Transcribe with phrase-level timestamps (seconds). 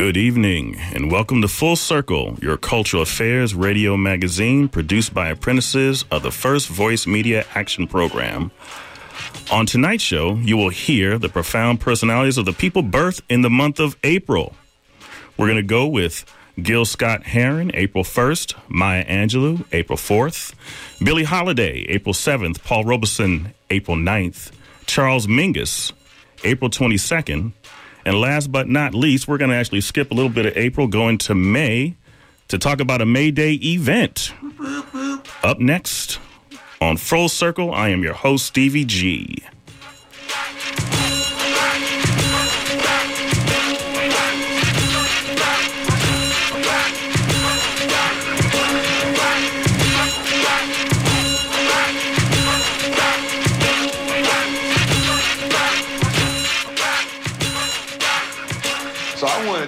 [0.00, 6.06] Good evening, and welcome to Full Circle, your cultural affairs radio magazine produced by apprentices
[6.10, 8.50] of the First Voice Media Action Program.
[9.52, 13.50] On tonight's show, you will hear the profound personalities of the people birthed in the
[13.50, 14.54] month of April.
[15.36, 16.24] We're going to go with
[16.62, 20.54] Gil Scott Heron, April 1st, Maya Angelou, April 4th,
[21.04, 24.50] Billie Holiday, April 7th, Paul Robeson, April 9th,
[24.86, 25.92] Charles Mingus,
[26.42, 27.52] April 22nd,
[28.04, 30.86] and last but not least, we're going to actually skip a little bit of April,
[30.86, 31.94] go into May
[32.48, 34.32] to talk about a May Day event.
[35.42, 36.18] Up next
[36.80, 39.44] on Full Circle, I am your host, Stevie G.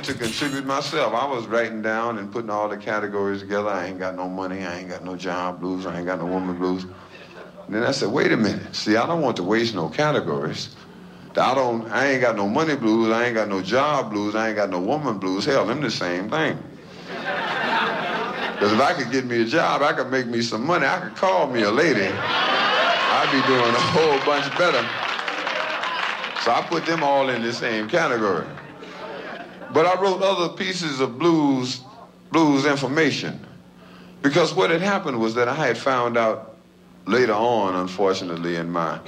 [0.04, 1.14] to contribute myself.
[1.14, 3.68] I was writing down and putting all the categories together.
[3.68, 4.64] I ain't got no money.
[4.64, 5.86] I ain't got no job blues.
[5.86, 6.84] I ain't got no woman blues.
[6.84, 8.74] And then I said, wait a minute.
[8.74, 10.74] See, I don't want to waste no categories.
[11.36, 11.90] I don't.
[11.90, 13.10] I ain't got no money blues.
[13.12, 14.34] I ain't got no job blues.
[14.34, 15.44] I ain't got no woman blues.
[15.44, 16.58] Hell, them the same thing.
[17.08, 20.86] Because if I could get me a job, I could make me some money.
[20.86, 22.06] I could call me a lady.
[22.06, 24.82] I'd be doing a whole bunch better.
[26.42, 28.46] So I put them all in the same category.
[29.72, 31.80] But I wrote other pieces of blues,
[32.30, 33.46] blues information.
[34.20, 36.56] Because what had happened was that I had found out
[37.06, 39.00] later on, unfortunately, in my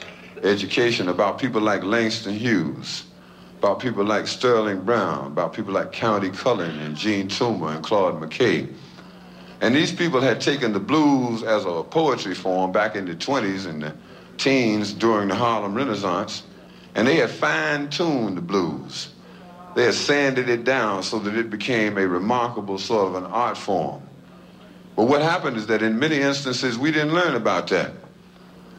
[0.42, 3.04] education about people like Langston Hughes,
[3.58, 8.20] about people like Sterling Brown, about people like Countee Cullen and Jean Toomer and Claude
[8.20, 8.72] McKay.
[9.60, 13.66] And these people had taken the blues as a poetry form back in the 20s
[13.66, 13.94] and the
[14.36, 16.42] teens during the Harlem Renaissance,
[16.94, 19.13] and they had fine-tuned the blues.
[19.74, 23.58] They had sanded it down so that it became a remarkable sort of an art
[23.58, 24.02] form.
[24.96, 27.92] But what happened is that in many instances, we didn't learn about that.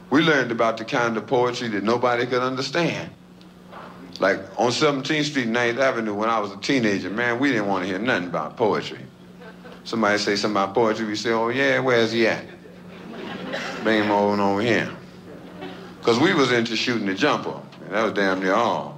[0.10, 3.10] We learned about the kind of poetry that nobody could understand.
[4.20, 7.84] Like on 17th Street, 9th Avenue, when I was a teenager, man, we didn't want
[7.84, 9.00] to hear nothing about poetry.
[9.84, 12.46] Somebody say something about poetry, we say, oh yeah, where's he at?
[13.84, 14.90] Bring him on over here.
[16.00, 18.95] Because we was into shooting the jumper, and that was damn near all.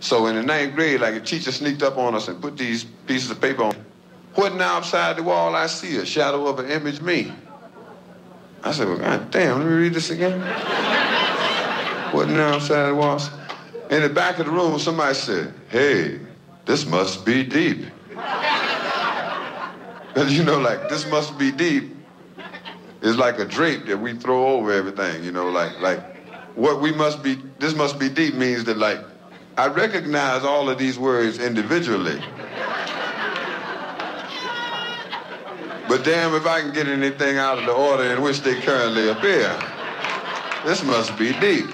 [0.00, 2.84] So in the ninth grade, like a teacher sneaked up on us and put these
[2.84, 3.74] pieces of paper on.
[4.34, 5.96] What now upside the wall I see?
[5.96, 7.32] A shadow of an image me.
[8.62, 10.40] I said, well, God damn, let me read this again.
[12.12, 13.20] what now upside the wall?
[13.90, 16.20] In the back of the room, somebody said, hey,
[16.66, 17.86] this must be deep.
[20.08, 21.96] Because you know, like, this must be deep
[23.00, 26.00] is like a drape that we throw over everything, you know, like, like,
[26.56, 28.98] what we must be, this must be deep means that, like,
[29.58, 32.22] I recognize all of these words individually.
[35.88, 39.08] But damn if I can get anything out of the order in which they currently
[39.08, 39.58] appear.
[40.64, 41.66] This must be deep.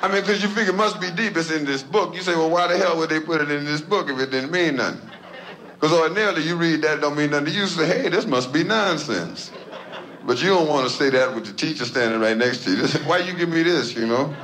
[0.00, 2.14] I mean, because you figure it must be deep, it's in this book.
[2.14, 4.30] You say, well, why the hell would they put it in this book if it
[4.30, 5.10] didn't mean nothing?
[5.74, 7.52] Because ordinarily you read that, don't mean nothing.
[7.52, 9.50] You say, hey, this must be nonsense.
[10.24, 12.86] But you don't want to say that with the teacher standing right next to you.
[13.06, 14.34] Why you give me this, you know?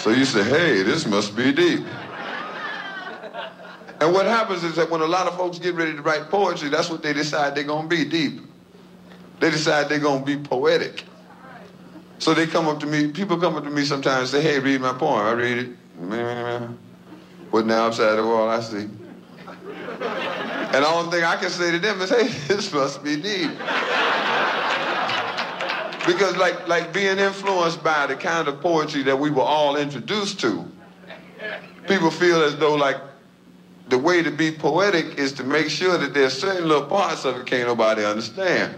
[0.00, 1.84] So you say, hey, this must be deep.
[4.00, 6.70] And what happens is that when a lot of folks get ready to write poetry,
[6.70, 8.40] that's what they decide they're going to be, deep.
[9.40, 11.04] They decide they're going to be poetic.
[12.18, 14.58] So they come up to me, people come up to me sometimes and say, hey,
[14.58, 15.20] read my poem.
[15.20, 16.70] I read it.
[17.50, 18.88] What now upside the wall I see.
[20.72, 23.50] And the only thing I can say to them is, hey, this must be deep.
[26.06, 30.40] Because like, like being influenced by the kind of poetry that we were all introduced
[30.40, 30.64] to,
[31.86, 32.96] people feel as though like
[33.88, 37.36] the way to be poetic is to make sure that there's certain little parts of
[37.36, 38.74] it can't nobody understand.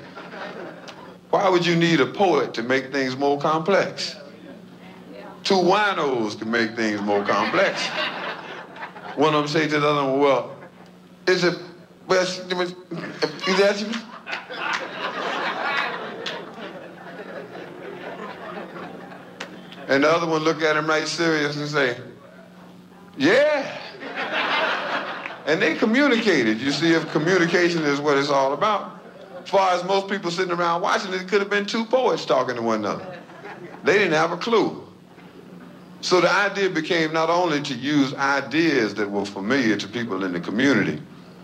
[1.30, 4.16] Why would you need a poet to make things more complex?
[5.44, 7.86] Two winos can make things more complex.
[9.16, 10.56] One of them say to the other one, well,
[11.26, 11.58] is it,
[12.06, 14.02] well, is that
[19.88, 21.96] And the other one look at him right serious and say,
[23.16, 23.78] Yeah.
[25.46, 26.60] And they communicated.
[26.60, 29.00] You see, if communication is what it's all about.
[29.42, 32.54] As far as most people sitting around watching, it could have been two poets talking
[32.54, 33.18] to one another.
[33.82, 34.86] They didn't have a clue.
[36.00, 40.32] So the idea became not only to use ideas that were familiar to people in
[40.32, 41.00] the community,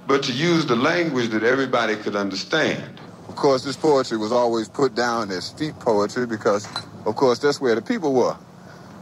[0.07, 3.01] but to use the language that everybody could understand.
[3.29, 6.67] Of course, this poetry was always put down as street poetry because,
[7.09, 8.37] of course, that's where the people were.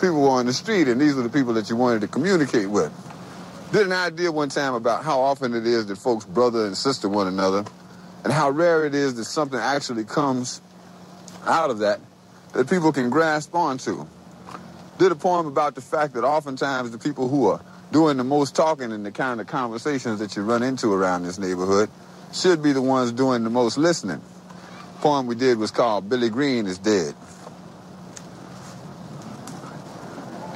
[0.00, 2.68] People were on the street, and these were the people that you wanted to communicate
[2.68, 2.92] with.
[3.72, 7.08] Did an idea one time about how often it is that folks brother and sister
[7.08, 7.64] one another,
[8.22, 10.60] and how rare it is that something actually comes
[11.46, 12.00] out of that
[12.52, 14.06] that people can grasp onto.
[14.98, 17.60] Did a poem about the fact that oftentimes the people who are
[17.92, 21.38] doing the most talking and the kind of conversations that you run into around this
[21.38, 21.90] neighborhood
[22.32, 24.20] should be the ones doing the most listening.
[24.20, 27.14] The poem we did was called Billy Green is Dead.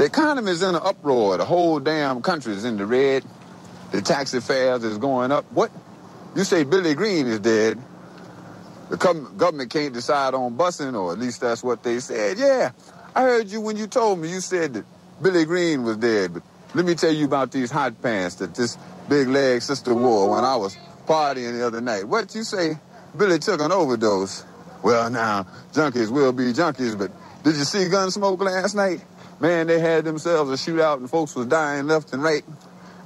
[0.01, 1.37] The economy is in an uproar.
[1.37, 3.23] The whole damn country is in the red.
[3.93, 5.45] The taxi fares is going up.
[5.53, 5.71] What?
[6.35, 7.79] You say Billy Green is dead.
[8.89, 12.39] The government can't decide on busing, or at least that's what they said.
[12.39, 12.71] Yeah,
[13.15, 14.31] I heard you when you told me.
[14.31, 14.87] You said that
[15.21, 16.33] Billy Green was dead.
[16.33, 16.45] But
[16.75, 20.45] let me tell you about these hot pants that this big leg sister wore when
[20.45, 22.09] I was partying the other night.
[22.09, 22.79] What you say?
[23.19, 24.47] Billy took an overdose.
[24.83, 27.13] Well, now, junkies will be junkies, but
[27.43, 29.03] did you see Gunsmoke last night?
[29.41, 32.45] Man, they had themselves a shootout and folks was dying left and right.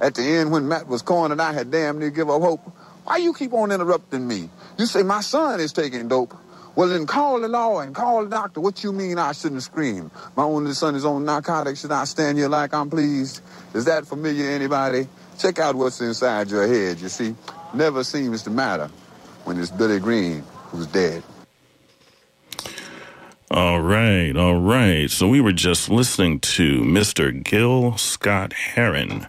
[0.01, 2.59] At the end, when Matt was cornered, I had damn near give up hope.
[3.05, 4.49] Why you keep on interrupting me?
[4.77, 6.35] You say my son is taking dope.
[6.75, 8.59] Well, then call the law and call the doctor.
[8.59, 10.11] What you mean I shouldn't scream?
[10.35, 11.79] My only son is on narcotics.
[11.79, 13.41] Should I stand here like I'm pleased?
[13.73, 15.07] Is that familiar anybody?
[15.39, 17.33] Check out what's inside your head, you see.
[17.73, 18.89] Never seems to matter
[19.45, 21.23] when it's Billy Green who's dead.
[23.51, 25.09] All right, all right.
[25.09, 27.43] So we were just listening to Mr.
[27.43, 29.27] Gil Scott Heron.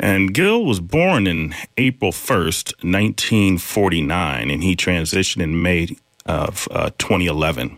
[0.00, 5.96] And Gil was born in April 1st, 1949, and he transitioned in May
[6.26, 7.76] of uh, 2011.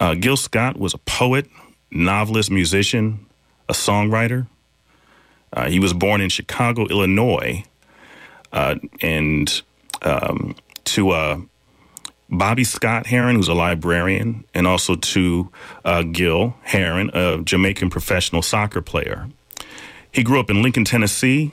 [0.00, 1.46] Uh, Gil Scott was a poet,
[1.90, 3.26] novelist, musician,
[3.68, 4.46] a songwriter.
[5.52, 7.62] Uh, he was born in Chicago, Illinois,
[8.54, 9.60] uh, and
[10.00, 11.40] um, to uh,
[12.30, 15.50] Bobbie Scott Heron, who's a librarian, and also to
[15.84, 19.28] uh, Gil Heron, a Jamaican professional soccer player.
[20.10, 21.52] He grew up in Lincoln, Tennessee,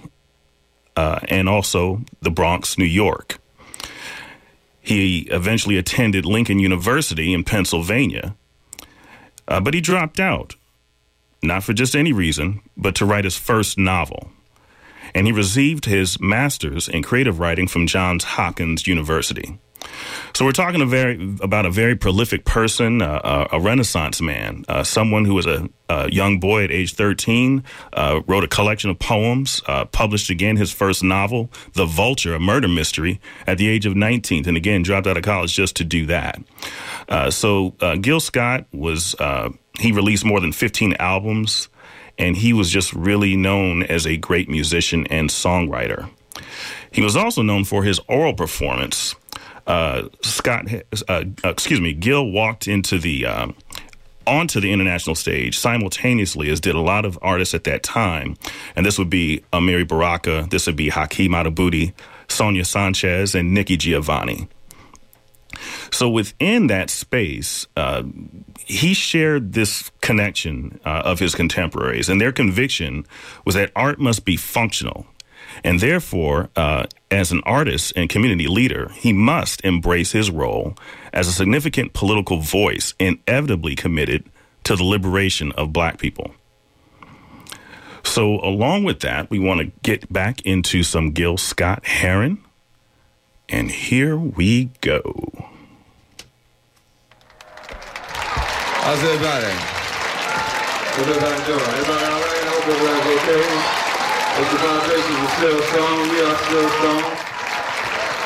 [0.96, 3.40] uh, and also the Bronx, New York.
[4.80, 8.36] He eventually attended Lincoln University in Pennsylvania,
[9.48, 10.56] uh, but he dropped out,
[11.44, 14.32] not for just any reason, but to write his first novel.
[15.14, 19.60] And he received his master's in creative writing from Johns Hopkins University.
[20.34, 24.84] So we're talking a very about a very prolific person, uh, a Renaissance man, uh,
[24.84, 27.64] someone who was a, a, young boy at age 13,
[27.94, 32.40] uh, wrote a collection of poems, uh, published again his first novel, The Vulture, a
[32.40, 35.84] murder mystery, at the age of 19, and again dropped out of college just to
[35.84, 36.42] do that.
[37.10, 39.16] Uh, so uh, Gil Scott was
[39.80, 41.68] he released more than 15 albums,
[42.18, 46.10] and he was just really known as a great musician and songwriter.
[46.92, 49.16] He was also known for his oral performance
[49.72, 50.68] uh, Scott,
[51.08, 53.56] uh, excuse me, Gil walked into the um,
[54.28, 58.36] onto the international stage simultaneously as did a lot of artists at that time,
[58.76, 61.94] and this would be Amiri Baraka, this would be Haki Madhubuti,
[62.28, 64.50] Sonia Sanchez, and Nikki Giovanni.
[65.90, 68.04] So within that space, uh,
[68.66, 73.06] he shared this connection uh, of his contemporaries, and their conviction
[73.46, 75.06] was that art must be functional.
[75.64, 80.76] And therefore, uh, as an artist and community leader, he must embrace his role
[81.14, 84.30] as a significant political voice, inevitably committed
[84.64, 86.34] to the liberation of black people.
[88.04, 92.44] So, along with that, we want to get back into some Gil Scott Heron.
[93.48, 95.52] And here we go.
[98.84, 99.54] How's everybody?
[100.92, 101.60] How's everybody doing?
[101.62, 102.44] Everybody all right?
[102.44, 103.81] I hope everybody's okay.
[104.32, 107.04] The vibrations are still strong, we are still strong.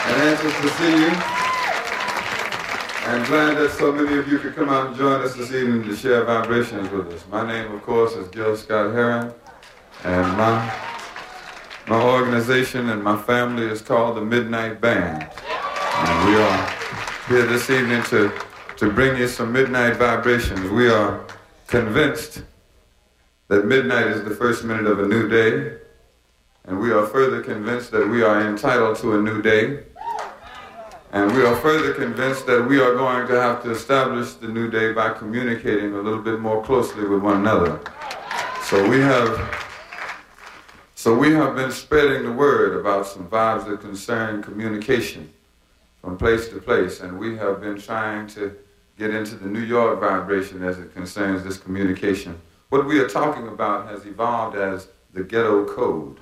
[0.06, 1.12] And anxious to see you.
[3.08, 5.84] And glad that so many of you could come out and join us this evening
[5.84, 7.24] to share vibrations with us.
[7.32, 9.34] My name, of course, is Gil Scott Heron.
[10.04, 10.74] And my,
[11.88, 15.24] my organization and my family is called the Midnight Band.
[15.24, 16.74] And we are
[17.28, 18.32] here this evening to,
[18.78, 20.70] to bring you some midnight vibrations.
[20.70, 21.26] We are
[21.66, 22.44] convinced
[23.48, 25.78] that midnight is the first minute of a new day
[26.68, 29.84] and we are further convinced that we are entitled to a new day.
[31.12, 34.70] And we are further convinced that we are going to have to establish the new
[34.70, 37.80] day by communicating a little bit more closely with one another.
[38.64, 39.30] So we have
[40.96, 45.32] So we have been spreading the word about some vibes that concern communication
[46.02, 48.58] from place to place, and we have been trying to
[48.98, 52.42] get into the New York vibration as it concerns this communication.
[52.70, 56.18] What we are talking about has evolved as the ghetto code.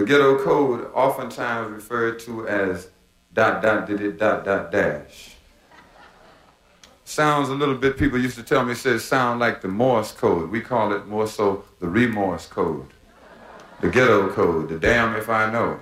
[0.00, 2.88] The ghetto code, oftentimes referred to as
[3.34, 5.36] dot dot did it dot dot dash.
[7.04, 10.50] Sounds a little bit, people used to tell me, says sound like the Morse code.
[10.50, 12.86] We call it more so the remorse code.
[13.82, 15.78] The ghetto code, the damn if I know.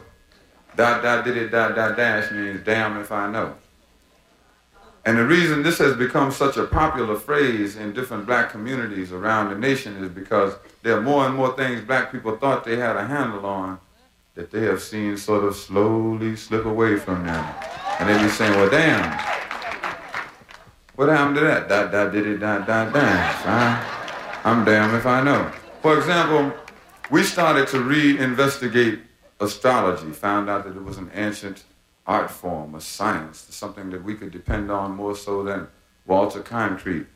[0.75, 3.55] Dot dot did it dot dot dash means damn if I know.
[5.05, 9.51] And the reason this has become such a popular phrase in different black communities around
[9.51, 12.97] the nation is because there are more and more things black people thought they had
[12.97, 13.79] a handle on
[14.39, 17.45] that they have seen sort of slowly slip away from them.
[17.99, 19.03] And they be saying, well, damn,
[20.95, 21.69] what happened to that?
[21.69, 24.41] Dot, dot, did it, dot, dash, huh?
[24.45, 25.51] I'm damn if I know.
[25.83, 26.57] For example,
[27.11, 29.01] we started to reinvestigate
[29.41, 31.65] astrology, found out that it was an ancient
[32.07, 35.67] art form, a science, something that we could depend on more so than
[36.07, 37.07] Walter Cronkite.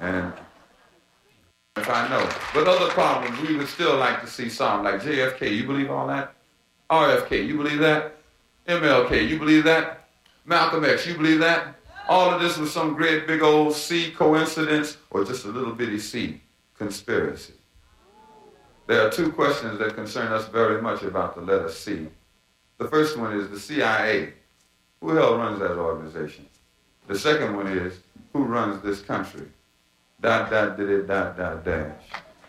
[0.00, 0.32] And
[1.78, 2.28] if I know.
[2.52, 6.06] But other problems we would still like to see some, like JFK, you believe all
[6.08, 6.34] that?
[6.90, 8.16] RFK, you believe that?
[8.66, 10.08] MLK, you believe that?
[10.44, 11.74] Malcolm X, you believe that?
[12.08, 15.98] All of this was some great big old C coincidence or just a little bitty
[15.98, 16.40] C
[16.74, 17.54] conspiracy.
[18.86, 22.08] There are two questions that concern us very much about the letter C.
[22.78, 24.32] The first one is the CIA.
[25.00, 26.46] Who the hell runs that organization?
[27.06, 28.00] The second one is
[28.32, 29.46] who runs this country?
[30.20, 31.92] Dot, dot, did it, dot, dot, dash.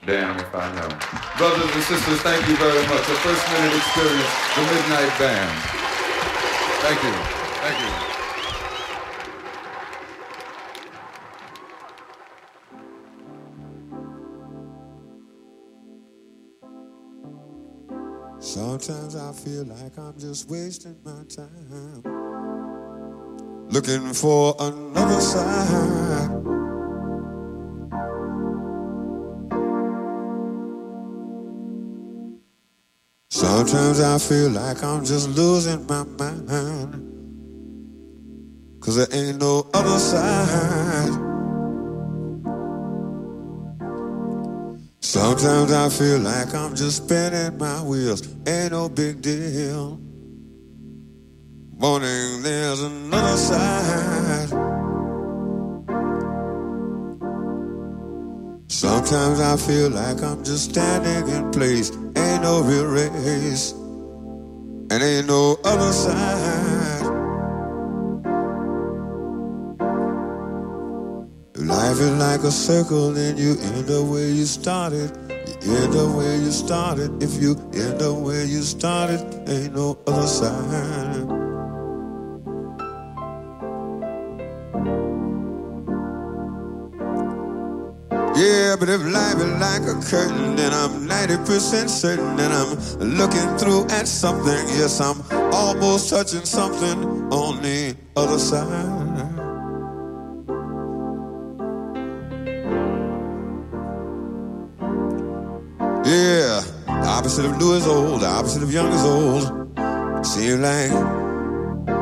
[0.04, 0.90] Damn if I know.
[1.38, 3.06] Brothers and sisters, thank you very much.
[3.06, 5.52] The first minute experience, the Midnight Band.
[6.82, 7.14] Thank you.
[7.62, 7.90] Thank you.
[18.40, 22.02] Sometimes I feel like I'm just wasting my time.
[23.70, 26.59] Looking for another side.
[33.60, 36.94] Sometimes I feel like I'm just losing my mind.
[38.80, 41.12] Cause there ain't no other side.
[45.02, 48.26] Sometimes I feel like I'm just spinning my wheels.
[48.48, 50.00] Ain't no big deal.
[51.74, 54.50] Morning, there's another side.
[58.70, 61.92] Sometimes I feel like I'm just standing in place.
[62.20, 63.72] Ain't no real race.
[64.92, 67.06] And ain't no other side.
[71.56, 75.12] Life is like a circle and you end up where you started.
[75.62, 77.22] You end up where you started.
[77.22, 81.19] If you end up where you started, ain't no other side.
[88.80, 92.78] But if life is like a curtain, then I'm 90% certain that I'm
[93.18, 94.68] looking through at something.
[94.70, 95.22] Yes, I'm
[95.54, 99.10] almost touching something on the other side.
[106.06, 109.44] Yeah, the opposite of new is old, the opposite of young is old.
[110.26, 110.92] Seem like,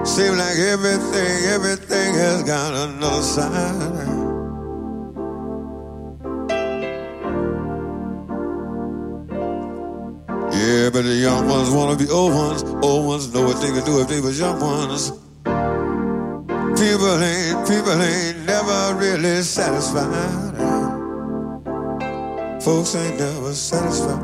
[0.05, 4.16] seem like everything, everything has got another side.
[10.97, 12.63] But the young ones wanna be old ones.
[12.81, 15.11] Old ones know what they could do if they was young ones.
[16.81, 20.57] People ain't, people ain't never really satisfied.
[22.63, 24.23] Folks ain't never satisfied.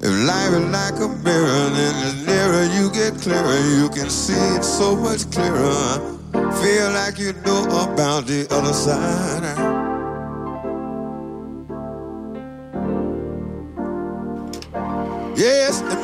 [0.00, 4.40] If life is like a mirror, then the nearer you get clearer, you can see
[4.56, 6.00] it so much clearer.
[6.32, 9.83] Feel like you know about the other side.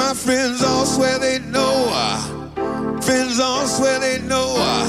[0.01, 1.75] My friends all swear they know.
[1.91, 4.87] Uh, friends all swear they know uh,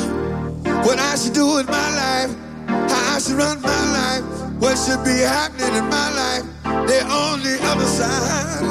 [0.86, 2.32] what I should do with my life,
[2.66, 4.24] how I should run my life,
[4.62, 6.46] what should be happening in my life.
[6.88, 8.68] They're on the other side.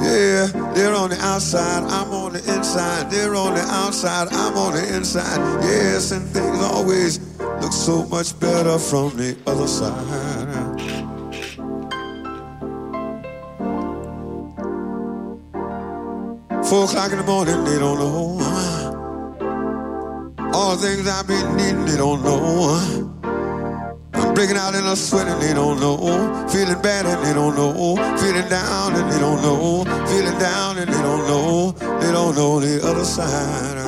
[0.00, 3.10] Yeah, they're on the outside, I'm on the inside.
[3.10, 5.38] They're on the outside, I'm on the inside.
[5.64, 7.18] Yes, and things always
[7.60, 10.49] look so much better from the other side.
[16.70, 18.38] Four o'clock in the morning, they don't know.
[20.54, 23.10] All the things I've been needing, they don't know.
[24.14, 25.96] I'm Breaking out in a sweat and they don't know.
[26.48, 27.96] Feeling bad and they don't know.
[28.18, 29.82] Feeling down and they don't know.
[30.06, 31.72] Feeling down and they don't know.
[31.72, 33.78] They don't know the other side.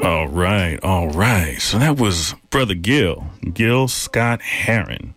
[0.00, 1.60] All right, all right.
[1.60, 5.16] So that was Brother Gil, Gil Scott Heron.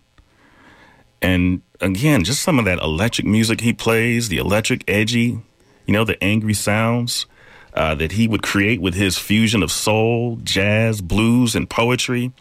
[1.21, 5.39] And again, just some of that electric music he plays, the electric, edgy,
[5.85, 7.25] you know, the angry sounds
[7.73, 12.31] uh, that he would create with his fusion of soul, jazz, blues, and poetry.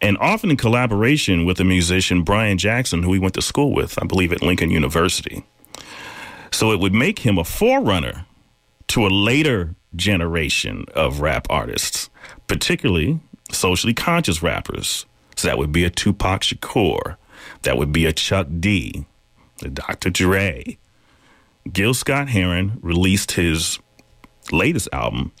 [0.00, 4.00] And often in collaboration with the musician Brian Jackson, who he went to school with,
[4.02, 5.44] I believe, at Lincoln University.
[6.50, 8.26] So it would make him a forerunner
[8.88, 12.10] to a later generation of rap artists,
[12.46, 13.20] particularly
[13.50, 15.06] socially conscious rappers.
[15.36, 17.16] So that would be a Tupac Shakur,
[17.64, 19.04] that would be a Chuck D,
[19.62, 20.10] a Dr.
[20.10, 20.78] Dre.
[21.70, 23.78] Gil Scott Heron released his
[24.52, 25.32] latest album,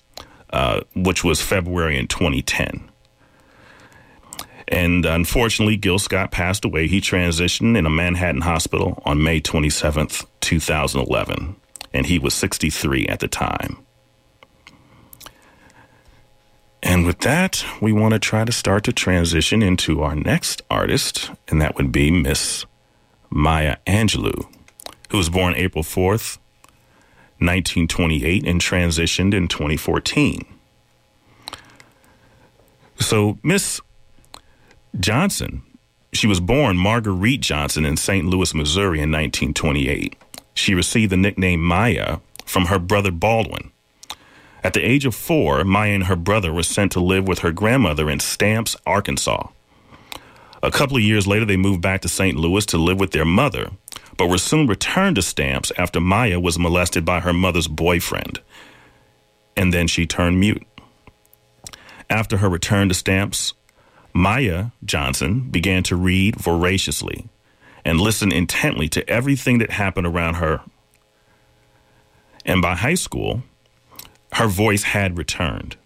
[0.50, 2.90] uh, which was February in 2010.
[4.68, 6.86] And unfortunately, Gil Scott passed away.
[6.86, 11.56] He transitioned in a Manhattan hospital on May 27th, 2011.
[11.92, 13.84] And he was 63 at the time.
[17.04, 21.30] And with that, we want to try to start to transition into our next artist,
[21.48, 22.64] and that would be Miss
[23.28, 24.50] Maya Angelou,
[25.10, 26.38] who was born April 4th,
[27.40, 30.46] 1928, and transitioned in 2014.
[32.98, 33.82] So, Miss
[34.98, 35.62] Johnson,
[36.14, 38.24] she was born Marguerite Johnson in St.
[38.26, 40.16] Louis, Missouri in 1928.
[40.54, 43.72] She received the nickname Maya from her brother Baldwin.
[44.64, 47.52] At the age of four, Maya and her brother were sent to live with her
[47.52, 49.48] grandmother in Stamps, Arkansas.
[50.62, 52.38] A couple of years later, they moved back to St.
[52.38, 53.72] Louis to live with their mother,
[54.16, 58.40] but were soon returned to Stamps after Maya was molested by her mother's boyfriend.
[59.54, 60.66] And then she turned mute.
[62.08, 63.52] After her return to Stamps,
[64.14, 67.28] Maya Johnson began to read voraciously
[67.84, 70.62] and listen intently to everything that happened around her.
[72.46, 73.42] And by high school,
[74.34, 75.76] her voice had returned.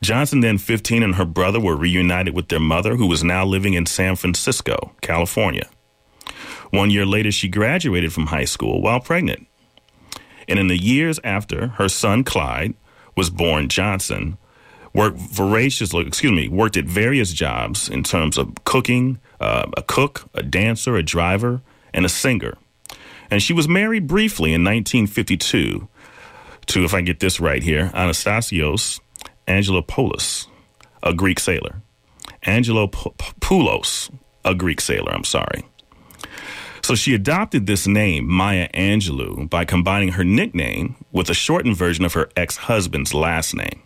[0.00, 3.74] Johnson, then 15, and her brother were reunited with their mother, who was now living
[3.74, 5.68] in San Francisco, California.
[6.70, 9.46] One year later, she graduated from high school while pregnant.
[10.48, 12.74] And in the years after, her son Clyde
[13.16, 14.36] was born Johnson,
[14.94, 20.28] worked voraciously, excuse me, worked at various jobs in terms of cooking, uh, a cook,
[20.34, 21.62] a dancer, a driver,
[21.92, 22.56] and a singer.
[23.30, 25.88] And she was married briefly in 1952
[26.66, 29.00] to, if I get this right here, Anastasios
[29.46, 30.46] Angelopoulos,
[31.02, 31.82] a Greek sailor.
[32.44, 34.10] Angelopoulos,
[34.44, 35.64] a Greek sailor, I'm sorry.
[36.82, 42.04] So she adopted this name, Maya Angelou, by combining her nickname with a shortened version
[42.04, 43.82] of her ex husband's last name.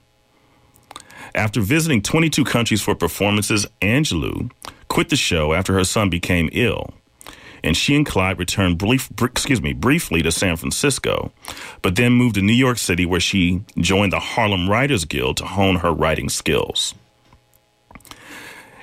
[1.35, 4.51] After visiting 22 countries for performances, Angelou
[4.89, 6.93] quit the show after her son became ill
[7.63, 11.33] and she and Clyde returned brief, excuse me, briefly to San Francisco,
[11.83, 15.45] but then moved to New York City where she joined the Harlem Writers Guild to
[15.45, 16.95] hone her writing skills.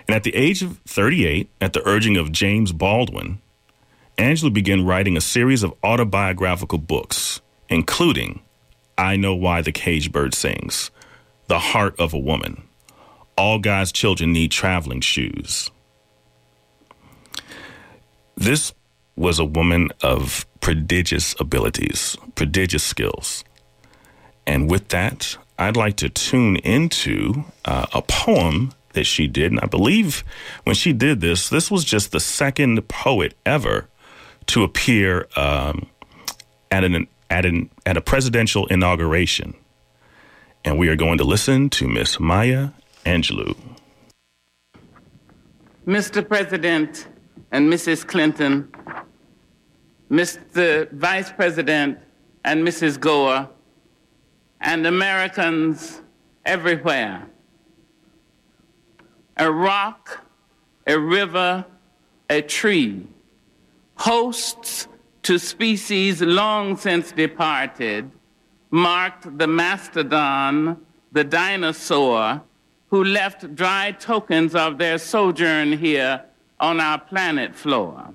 [0.08, 3.40] And at the age of 38, at the urging of James Baldwin,
[4.18, 8.42] Angelou began writing a series of autobiographical books, including
[8.98, 10.92] I Know Why the Cage Bird Sings,
[11.48, 12.64] The Heart of a Woman,
[13.38, 15.70] All God's Children Need Traveling Shoes,
[18.36, 18.74] this
[19.16, 23.44] was a woman of prodigious abilities, prodigious skills.
[24.46, 29.52] And with that, I'd like to tune into uh, a poem that she did.
[29.52, 30.24] And I believe
[30.64, 33.88] when she did this, this was just the second poet ever
[34.48, 35.88] to appear um,
[36.72, 39.56] at an at an at a presidential inauguration.
[40.64, 42.70] And we are going to listen to Miss Maya
[43.06, 43.56] Angelou.
[45.86, 46.28] Mr.
[46.28, 47.08] President,
[47.56, 48.06] and Mrs.
[48.06, 48.68] Clinton,
[50.12, 50.92] Mr.
[50.92, 51.98] Vice President
[52.44, 53.00] and Mrs.
[53.00, 53.50] Gore,
[54.60, 56.02] and Americans
[56.46, 57.26] everywhere.
[59.38, 60.26] A rock,
[60.86, 61.66] a river,
[62.30, 63.08] a tree,
[63.96, 64.90] hosts
[65.24, 68.12] to species long since departed,
[68.70, 72.42] marked the mastodon, the dinosaur,
[72.90, 76.26] who left dry tokens of their sojourn here
[76.60, 78.14] on our planet floor.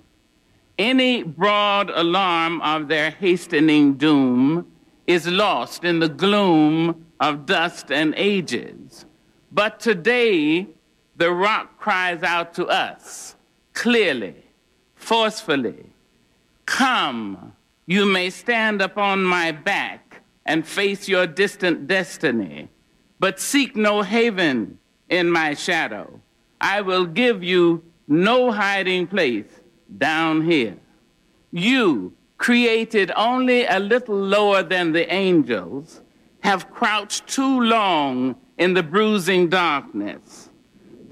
[0.79, 4.71] Any broad alarm of their hastening doom
[5.07, 9.05] is lost in the gloom of dust and ages.
[9.53, 10.69] But today,
[11.17, 13.37] the rock cries out to us
[13.75, 14.37] clearly,
[14.95, 15.87] forcefully
[16.67, 17.53] Come,
[17.87, 22.69] you may stand upon my back and face your distant destiny,
[23.19, 26.21] but seek no haven in my shadow.
[26.61, 29.47] I will give you no hiding place
[29.97, 30.77] down here.
[31.53, 36.03] You, created only a little lower than the angels,
[36.41, 40.49] have crouched too long in the bruising darkness,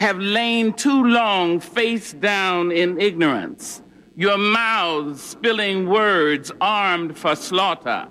[0.01, 3.81] have lain too long face down in ignorance,
[4.17, 8.09] your mouths spilling words armed for slaughter.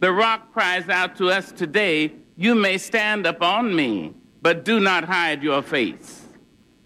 [0.00, 5.04] The rock cries out to us today, You may stand upon me, but do not
[5.04, 6.23] hide your face.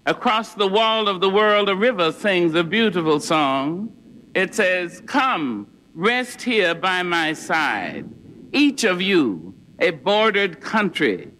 [0.09, 3.92] Across the wall of the world, a river sings a beautiful song.
[4.33, 8.09] It says, Come, rest here by my side.
[8.51, 11.31] Each of you, a bordered country,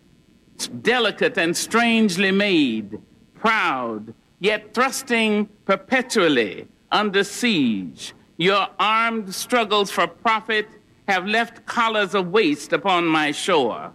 [0.83, 3.01] delicate and strangely made,
[3.33, 8.13] proud, yet thrusting perpetually under siege.
[8.37, 10.69] Your armed struggles for profit
[11.09, 13.93] have left collars of waste upon my shore,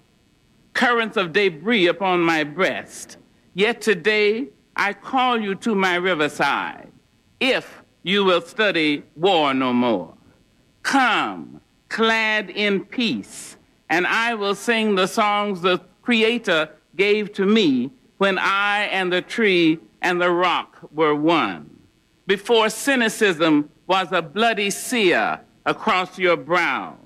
[0.74, 3.18] currents of debris upon my breast.
[3.54, 6.92] Yet today, I call you to my riverside,
[7.40, 10.14] if you will study war no more.
[10.82, 13.56] Come, clad in peace,
[13.90, 19.22] and I will sing the songs the Creator gave to me when I and the
[19.22, 21.70] tree and the rock were one.
[22.28, 26.98] Before cynicism was a bloody sear across your brow,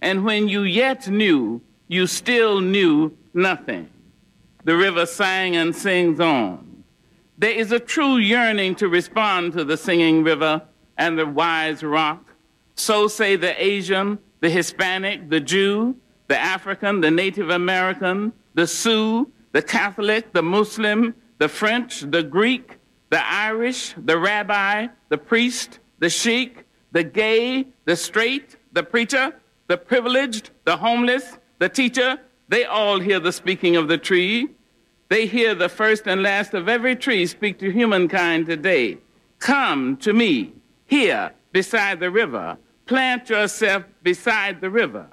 [0.00, 3.88] and when you yet knew, you still knew nothing.
[4.64, 6.69] The river sang and sings on.
[7.40, 10.60] There is a true yearning to respond to the singing river
[10.98, 12.34] and the wise rock.
[12.74, 15.96] So say the Asian, the Hispanic, the Jew,
[16.28, 22.76] the African, the Native American, the Sioux, the Catholic, the Muslim, the French, the Greek,
[23.08, 29.34] the Irish, the rabbi, the priest, the sheik, the gay, the straight, the preacher,
[29.66, 32.18] the privileged, the homeless, the teacher,
[32.50, 34.50] they all hear the speaking of the tree.
[35.10, 38.98] They hear the first and last of every tree speak to humankind today.
[39.40, 40.52] Come to me,
[40.86, 42.56] here beside the river.
[42.86, 45.08] Plant yourself beside the river.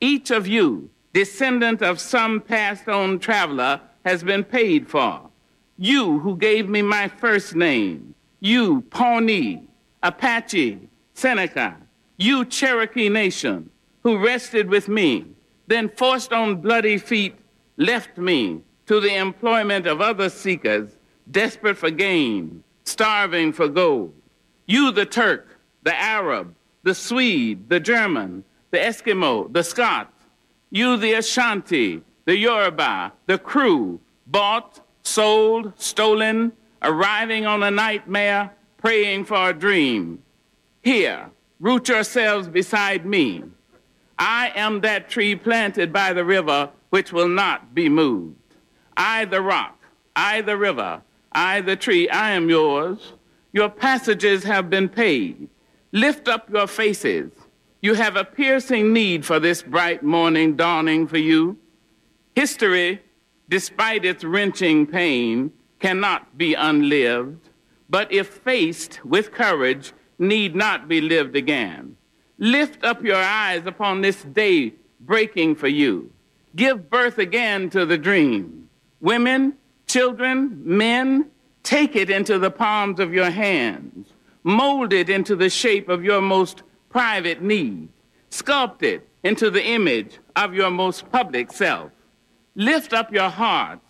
[0.00, 5.28] Each of you, descendant of some passed on traveler, has been paid for.
[5.76, 9.66] You who gave me my first name, you Pawnee,
[10.04, 11.78] Apache, Seneca,
[12.16, 13.70] you Cherokee Nation,
[14.04, 15.26] who rested with me,
[15.66, 17.34] then forced on bloody feet,
[17.76, 20.90] left me to the employment of other seekers,
[21.30, 24.12] desperate for gain, starving for gold.
[24.66, 25.48] You, the Turk,
[25.82, 30.12] the Arab, the Swede, the German, the Eskimo, the Scot,
[30.68, 36.52] you, the Ashanti, the Yoruba, the Kru, bought, sold, stolen,
[36.82, 40.22] arriving on a nightmare, praying for a dream.
[40.82, 43.42] Here, root yourselves beside me.
[44.18, 48.36] I am that tree planted by the river which will not be moved.
[48.96, 49.78] I, the rock,
[50.14, 51.02] I, the river,
[51.32, 53.12] I, the tree, I am yours.
[53.52, 55.48] Your passages have been paid.
[55.92, 57.30] Lift up your faces.
[57.80, 61.58] You have a piercing need for this bright morning dawning for you.
[62.34, 63.02] History,
[63.48, 67.48] despite its wrenching pain, cannot be unlived,
[67.90, 71.96] but if faced with courage, need not be lived again.
[72.38, 76.10] Lift up your eyes upon this day breaking for you.
[76.54, 78.61] Give birth again to the dream.
[79.02, 79.54] Women,
[79.88, 81.28] children, men,
[81.64, 84.06] take it into the palms of your hands.
[84.44, 87.88] Mold it into the shape of your most private need.
[88.30, 91.90] Sculpt it into the image of your most public self.
[92.54, 93.82] Lift up your hearts.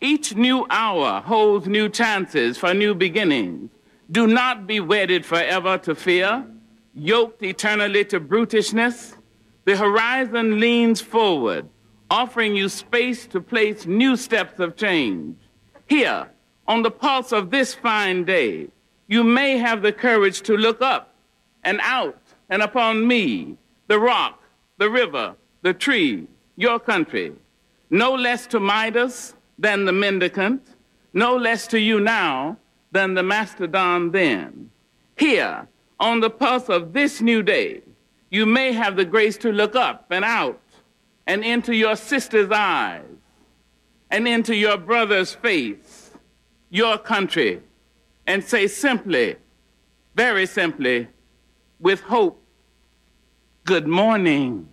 [0.00, 3.70] Each new hour holds new chances for new beginnings.
[4.12, 6.44] Do not be wedded forever to fear,
[6.94, 9.14] yoked eternally to brutishness.
[9.64, 11.68] The horizon leans forward
[12.10, 15.36] offering you space to place new steps of change.
[15.88, 16.28] Here,
[16.66, 18.68] on the pulse of this fine day,
[19.06, 21.14] you may have the courage to look up
[21.64, 24.42] and out and upon me, the rock,
[24.78, 27.32] the river, the tree, your country,
[27.90, 30.62] no less to Midas than the mendicant,
[31.12, 32.56] no less to you now
[32.92, 34.70] than the mastodon then.
[35.16, 35.68] Here,
[35.98, 37.82] on the pulse of this new day,
[38.30, 40.59] you may have the grace to look up and out
[41.30, 43.04] and into your sister's eyes
[44.10, 46.10] and into your brother's face,
[46.70, 47.62] your country,
[48.26, 49.36] and say simply,
[50.16, 51.06] very simply,
[51.78, 52.42] with hope,
[53.62, 54.68] good morning.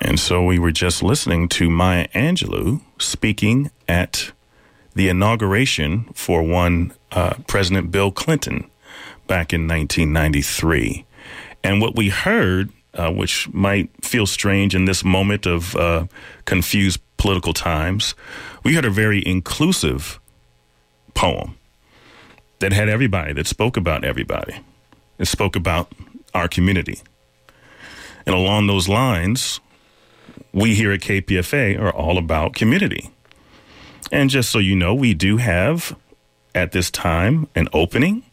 [0.00, 4.30] And so we were just listening to Maya Angelou speaking at
[4.94, 8.70] the inauguration for one uh, President Bill Clinton
[9.26, 11.04] back in 1993.
[11.62, 16.06] And what we heard, uh, which might feel strange in this moment of uh,
[16.44, 18.14] confused political times,
[18.64, 20.18] we heard a very inclusive
[21.14, 21.56] poem
[22.58, 24.60] that had everybody, that spoke about everybody.
[25.18, 25.92] It spoke about
[26.34, 27.00] our community.
[28.26, 29.60] And along those lines,
[30.52, 33.10] we here at KPFA are all about community.
[34.12, 35.96] And just so you know, we do have
[36.54, 38.24] at this time an opening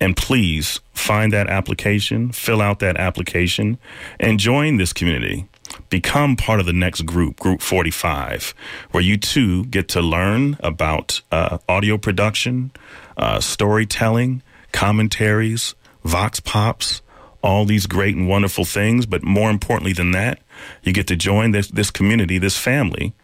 [0.00, 3.78] and please find that application fill out that application
[4.20, 5.48] and join this community.
[5.90, 8.54] Become part of the next group group 45
[8.90, 12.72] where you too get to learn about uh, audio production
[13.16, 15.74] uh, storytelling commentaries
[16.04, 17.02] vox pops
[17.42, 19.06] all these great and wonderful things.
[19.06, 20.40] But more importantly than that,
[20.82, 23.14] you get to join this, this community, this family,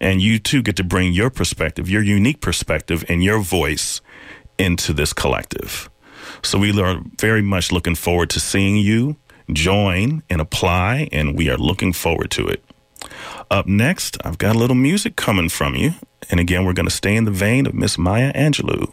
[0.00, 4.00] and you too get to bring your perspective, your unique perspective, and your voice
[4.58, 5.90] into this collective.
[6.42, 9.16] So we are very much looking forward to seeing you
[9.52, 12.64] join and apply, and we are looking forward to it.
[13.50, 15.92] Up next, I've got a little music coming from you.
[16.30, 18.92] And again, we're going to stay in the vein of Miss Maya Angelou.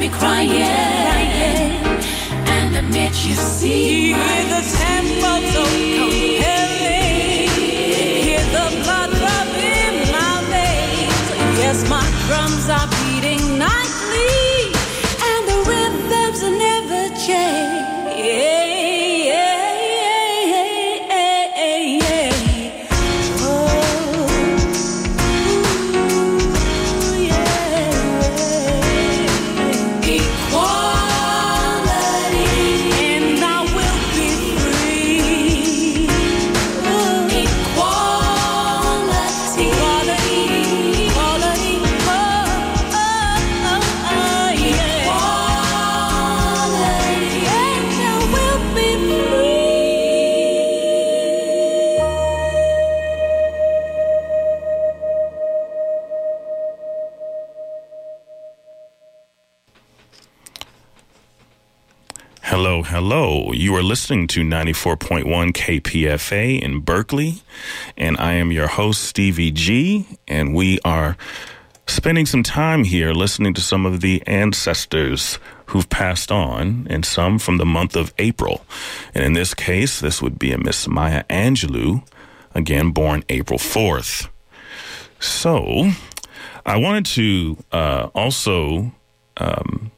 [0.00, 0.50] Me crying.
[2.54, 4.14] And admit you see.
[4.14, 5.62] Hear the tempo so
[5.98, 7.50] compelling.
[8.24, 9.12] Hear the blood
[9.76, 11.28] in my veins.
[11.60, 12.99] Yes, my drums are
[63.70, 67.40] You are listening to 94.1 KPFA in Berkeley,
[67.96, 71.16] and I am your host, Stevie G, and we are
[71.86, 77.38] spending some time here listening to some of the ancestors who've passed on, and some
[77.38, 78.66] from the month of April.
[79.14, 82.02] And in this case, this would be a Miss Maya Angelou,
[82.52, 84.28] again born April 4th.
[85.20, 85.92] So,
[86.66, 88.90] I wanted to uh, also
[89.36, 89.92] um,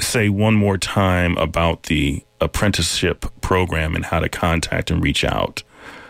[0.00, 5.62] say one more time about the apprenticeship program and how to contact and reach out.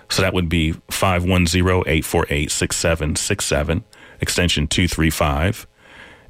[0.09, 3.83] So that would be 510-848-6767,
[4.21, 5.67] extension 235,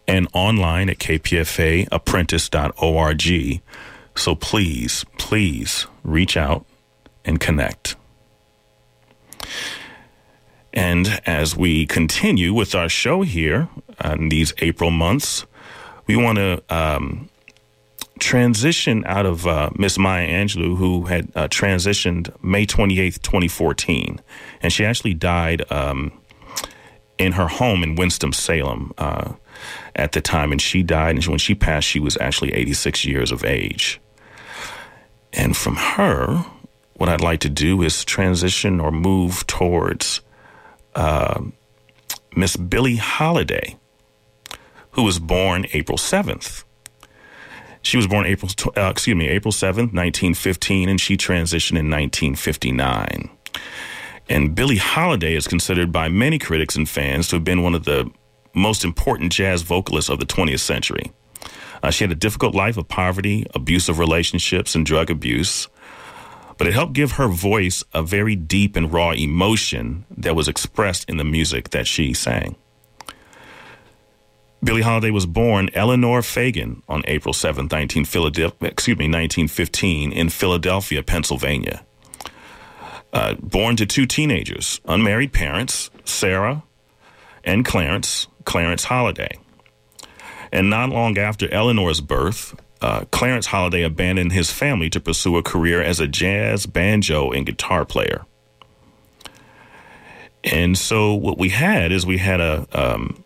[0.08, 3.62] and online at kpfaapprentice.org.
[4.14, 6.64] So please, please reach out
[7.24, 7.96] and connect.
[10.72, 13.68] And as we continue with our show here
[14.04, 15.46] in these April months,
[16.06, 17.30] we want to um,
[18.18, 24.20] transition out of uh, Miss Maya Angelou, who had uh, transitioned May 28th, 2014.
[24.62, 26.12] And she actually died um,
[27.18, 29.32] in her home in Winston-Salem uh,
[29.94, 30.52] at the time.
[30.52, 34.00] And she died, and when she passed, she was actually 86 years of age.
[35.32, 36.46] And from her,
[36.94, 40.22] what I'd like to do is transition or move towards
[40.94, 41.42] uh,
[42.34, 43.76] Miss Billie Holiday,
[44.92, 46.64] who was born April 7th.
[47.86, 53.30] She was born April, uh, excuse me, April 7th, 1915, and she transitioned in 1959.
[54.28, 57.84] And Billie Holiday is considered by many critics and fans to have been one of
[57.84, 58.10] the
[58.54, 61.12] most important jazz vocalists of the 20th century.
[61.80, 65.68] Uh, she had a difficult life of poverty, abusive relationships, and drug abuse
[66.58, 71.06] but it helped give her voice a very deep and raw emotion that was expressed
[71.06, 72.56] in the music that she sang.
[74.66, 81.04] Billie Holiday was born Eleanor Fagan on April 7, 19, excuse me, 1915 in Philadelphia,
[81.04, 81.86] Pennsylvania.
[83.12, 86.64] Uh, born to two teenagers, unmarried parents, Sarah
[87.44, 89.38] and Clarence, Clarence Holiday.
[90.50, 95.44] And not long after Eleanor's birth, uh, Clarence Holiday abandoned his family to pursue a
[95.44, 98.26] career as a jazz, banjo, and guitar player.
[100.42, 103.22] And so what we had is we had a um,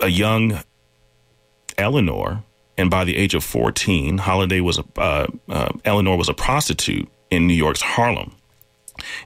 [0.00, 0.60] a young
[1.76, 2.42] Eleanor,
[2.76, 7.08] and by the age of fourteen, Holiday was a uh, uh, Eleanor was a prostitute
[7.30, 8.34] in New York's Harlem.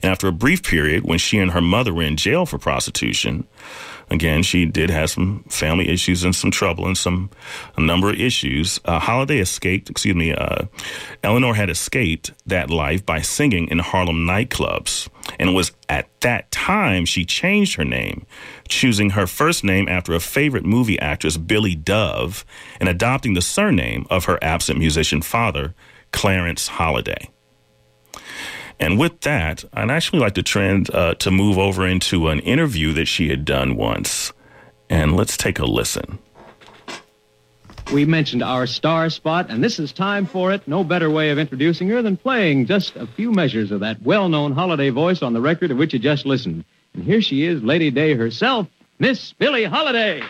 [0.03, 3.47] And after a brief period when she and her mother were in jail for prostitution,
[4.11, 7.31] again, she did have some family issues and some trouble and some
[7.79, 8.79] a number of issues.
[8.85, 10.67] Uh, Holiday escaped, excuse me, uh,
[11.23, 15.09] Eleanor had escaped that life by singing in Harlem nightclubs.
[15.39, 18.27] And it was at that time she changed her name,
[18.69, 22.45] choosing her first name after a favorite movie actress, Billie Dove,
[22.81, 25.75] and adopting the surname of her absent musician father,
[26.13, 27.31] Clarence Holiday.
[28.81, 32.93] And with that, I'd actually like to trend uh, to move over into an interview
[32.95, 34.33] that she had done once.
[34.91, 36.19] And let's take a listen.
[37.93, 40.67] We mentioned our star spot, and this is time for it.
[40.67, 44.31] No better way of introducing her than playing just a few measures of that well
[44.31, 46.65] known holiday voice on the record of which you just listened.
[46.95, 48.67] And here she is, Lady Day herself,
[48.99, 50.23] Miss Billie Holiday.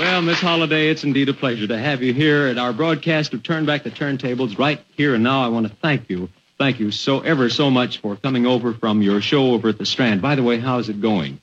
[0.00, 3.44] Well, Miss Holiday, it's indeed a pleasure to have you here at our broadcast of
[3.44, 5.44] Turn Back the Turntables right here and now.
[5.44, 6.28] I want to thank you.
[6.58, 9.86] Thank you so ever so much for coming over from your show over at the
[9.86, 10.20] Strand.
[10.20, 11.40] By the way, how's it going?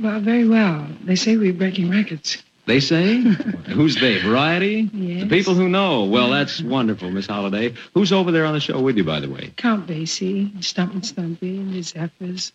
[0.00, 0.86] Well, very well.
[1.04, 2.42] They say we're breaking records.
[2.66, 3.16] They say?
[3.72, 4.18] Who's they?
[4.22, 4.88] Variety?
[4.92, 5.22] Yes.
[5.24, 6.04] The people who know.
[6.04, 7.74] Well, that's wonderful, Miss Holiday.
[7.94, 9.52] Who's over there on the show with you, by the way?
[9.56, 12.52] Count Basie, Stump and Stumpy, and the Zephyrs.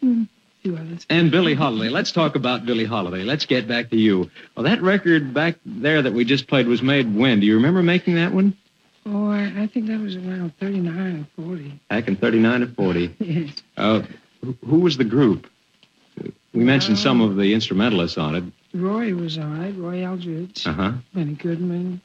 [0.00, 1.06] Hmm, a few others.
[1.08, 1.88] And Billie Holiday.
[1.88, 3.22] Let's talk about Billie Holiday.
[3.24, 4.30] Let's get back to you.
[4.54, 7.40] Well, that record back there that we just played was made when?
[7.40, 8.54] Do you remember making that one?
[9.06, 11.80] Oh, I, I think that was around 39 or 40.
[11.88, 13.16] Back in 39 or 40.
[13.20, 13.50] Yes.
[13.76, 14.02] Uh,
[14.42, 15.48] who- who was the group?
[16.56, 18.44] We mentioned some of the instrumentalists on it.
[18.74, 19.72] Roy was on it.
[19.72, 20.92] Roy Eldridge, Uh huh.
[21.14, 22.00] Benny Goodman,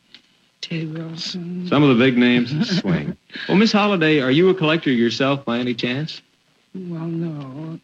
[0.59, 1.67] Ted Wilson.
[1.67, 3.17] Some of the big names in swing.
[3.47, 6.21] Well, Miss Holiday, are you a collector yourself by any chance?
[6.75, 7.79] Well, no,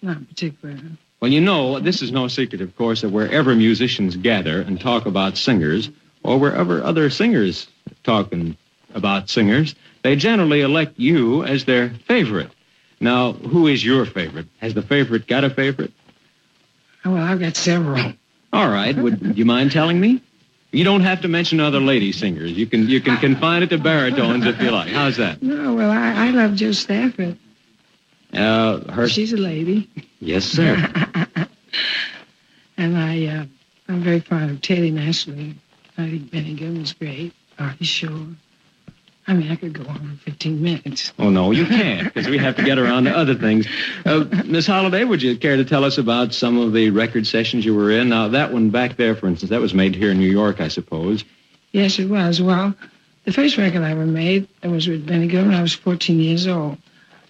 [0.00, 0.80] not particularly.
[1.20, 5.04] Well, you know, this is no secret, of course, that wherever musicians gather and talk
[5.04, 5.90] about singers,
[6.22, 7.68] or wherever other singers
[8.02, 8.56] talking
[8.94, 12.50] about singers, they generally elect you as their favorite.
[13.00, 14.46] Now, who is your favorite?
[14.58, 15.92] Has the favorite got a favorite?
[17.04, 18.12] Oh, well, I've got several.
[18.52, 18.96] All right.
[18.96, 20.22] Would you mind telling me?
[20.70, 22.52] You don't have to mention other lady singers.
[22.52, 24.90] You can you can confine it to baritones if you like.
[24.90, 25.42] How's that?
[25.42, 27.38] No, well, I, I love Jo Stafford.
[28.34, 29.08] Uh, her.
[29.08, 29.88] She's a lady.
[30.20, 30.76] Yes, sir.
[32.78, 33.44] And I, uh,
[33.88, 35.56] I'm very fond of Teddy Nasley.
[35.98, 37.34] I think Benny Goodman was great.
[37.58, 38.26] Artie Shaw.
[39.28, 41.12] I mean, I could go on for 15 minutes.
[41.18, 43.66] Oh, no, you can't, because we have to get around to other things.
[44.06, 47.62] Uh, Miss Holiday, would you care to tell us about some of the record sessions
[47.66, 48.08] you were in?
[48.08, 50.68] Now, that one back there, for instance, that was made here in New York, I
[50.68, 51.24] suppose.
[51.72, 52.40] Yes, it was.
[52.40, 52.74] Well,
[53.26, 55.54] the first record I ever made was with Benny Goodman.
[55.54, 56.78] I was 14 years old.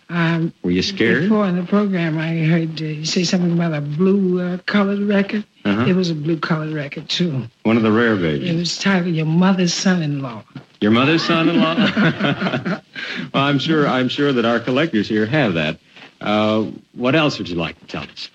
[0.08, 1.24] Um, Were you scared?
[1.24, 5.00] Before in the program, I heard uh, you say something about a blue uh, colored
[5.00, 5.44] record.
[5.64, 5.84] Uh-huh.
[5.84, 7.48] It was a blue colored record, too.
[7.64, 8.48] One of the rare versions.
[8.48, 10.44] It was titled Your Mother's Son-in-Law.
[10.80, 11.74] Your mother's son-in-law?
[13.34, 13.86] well, I'm sure.
[13.86, 15.78] I'm sure that our collectors here have that.
[16.20, 18.30] Uh, what else would you like to tell us?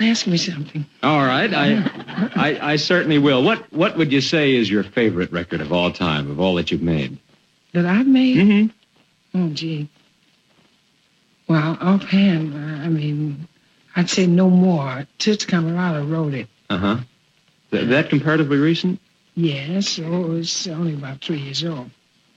[0.00, 0.84] Ask me something.
[1.02, 3.42] All right, I, I, I certainly will.
[3.44, 6.70] What, what would you say is your favorite record of all time, of all that
[6.70, 7.18] you've made?
[7.74, 8.36] That I've made?
[8.36, 9.38] Mm-hmm.
[9.40, 9.88] Oh, gee.
[11.48, 13.46] Well, offhand, I mean,
[13.94, 15.06] I'd say no more.
[15.18, 16.48] Toots Camarata wrote it.
[16.68, 16.96] Uh huh.
[17.70, 19.00] Th- that comparatively recent?
[19.38, 21.90] Yes, so it's only about three years old.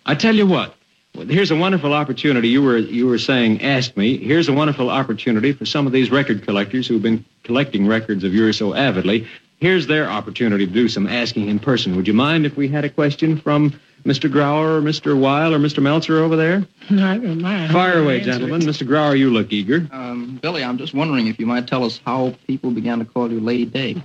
[0.05, 0.75] I tell you what.
[1.13, 2.49] Here's a wonderful opportunity.
[2.49, 4.17] You were you were saying, ask me.
[4.17, 8.35] Here's a wonderful opportunity for some of these record collectors who've been collecting records of
[8.35, 9.27] yours so avidly.
[9.57, 11.95] Here's their opportunity to do some asking in person.
[11.95, 13.73] Would you mind if we had a question from
[14.05, 14.31] Mr.
[14.31, 15.19] Grauer or Mr.
[15.19, 15.81] Weil or Mr.
[15.81, 16.65] Meltzer over there?
[16.91, 17.71] I don't mind.
[17.73, 18.33] Fire away, Answer it.
[18.33, 18.61] gentlemen.
[18.61, 18.87] Mr.
[18.87, 19.87] Grauer, you look eager.
[19.91, 23.31] Um, Billie, I'm just wondering if you might tell us how people began to call
[23.31, 24.01] you Lady Day.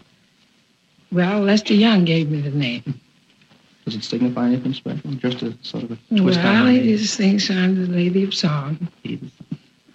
[1.12, 3.00] Well, Lester Young gave me the name.
[3.84, 5.12] Does it signify anything special?
[5.12, 6.96] Just a sort of a Well, twist on I my name?
[6.96, 8.88] just think I'm the lady of song.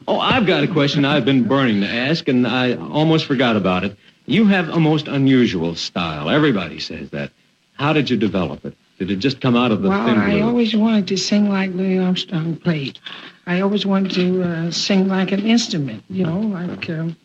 [0.08, 3.84] Oh, I've got a question I've been burning to ask, and I almost forgot about
[3.84, 3.96] it.
[4.26, 6.30] You have a most unusual style.
[6.30, 7.32] Everybody says that.
[7.74, 8.76] How did you develop it?
[9.00, 11.72] Did it just come out of the well, thin I always wanted to sing like
[11.74, 13.00] Louis Armstrong played.
[13.48, 17.18] I always wanted to uh, sing like an instrument, you know, like um,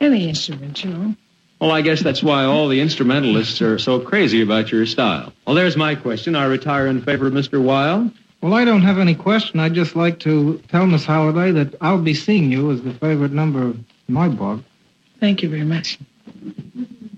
[0.00, 1.14] any instrument, you know.
[1.60, 5.32] Well, I guess that's why all the instrumentalists are so crazy about your style.
[5.46, 6.34] Well, there's my question.
[6.36, 7.62] I retire in favor of Mr.
[7.62, 8.10] Weil.
[8.42, 9.60] Well, I don't have any question.
[9.60, 13.32] I'd just like to tell Miss Holiday that I'll be seeing you as the favorite
[13.32, 13.78] number of
[14.08, 14.60] my book.
[15.20, 15.98] Thank you very much.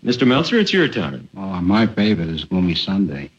[0.05, 0.25] Mr.
[0.27, 1.29] Meltzer, it's your turn.
[1.37, 3.31] Oh, my favorite is Gloomy Sunday.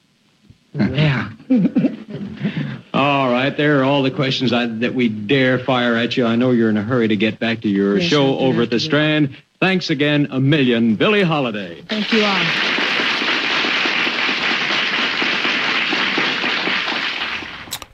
[0.73, 1.29] Yeah.
[2.93, 6.25] All right, there are all the questions I, that we dare fire at you.
[6.25, 8.69] I know you're in a hurry to get back to your Yes, show over at
[8.69, 8.83] the to.
[8.83, 9.37] Strand.
[9.59, 11.81] Thanks again, a million, Billie Holiday.
[11.83, 12.87] Thank you all.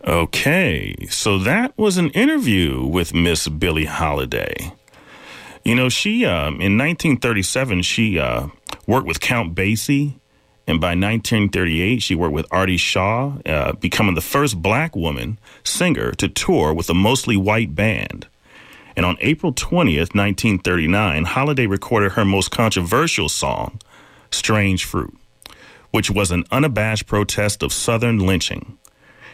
[0.06, 4.74] Okay, so that was an interview with Miss Billie Holiday.
[5.64, 8.48] You know, she um, in 1937 she uh,
[8.86, 10.16] worked with Count Basie,
[10.68, 16.12] and by 1938 she worked with Artie Shaw, uh, becoming the first black woman singer
[16.12, 18.28] to tour with a mostly white band.
[18.96, 23.80] And on April 20th, 1939, Holiday recorded her most controversial song,
[24.32, 25.16] "Strange Fruit,"
[25.92, 28.78] which was an unabashed protest of Southern lynching.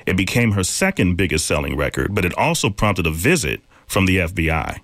[0.06, 4.20] It became her second biggest selling record, but it also prompted a visit from the
[4.20, 4.80] FBI.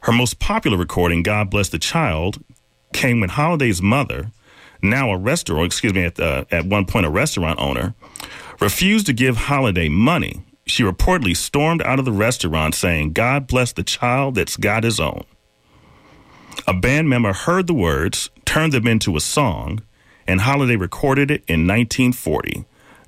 [0.00, 2.42] Her most popular recording, God Bless the Child,
[2.92, 4.30] came when Holiday's mother,
[4.82, 7.94] now a restaurant, excuse me, at, the, at one point a restaurant owner,
[8.60, 10.42] refused to give Holiday money.
[10.66, 15.00] She reportedly stormed out of the restaurant saying, God bless the child that's got his
[15.00, 15.24] own.
[16.66, 19.82] A band member heard the words, turned them into a song,
[20.26, 22.64] and Holiday recorded it in 1940.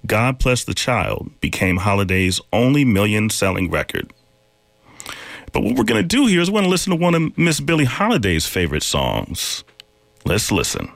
[0.07, 4.13] God Bless the Child became Holiday's only million selling record.
[5.53, 7.39] But what we're going to do here is we're going to listen to one of
[7.39, 9.65] Miss Billie Holiday's favorite songs.
[10.25, 10.91] Let's listen.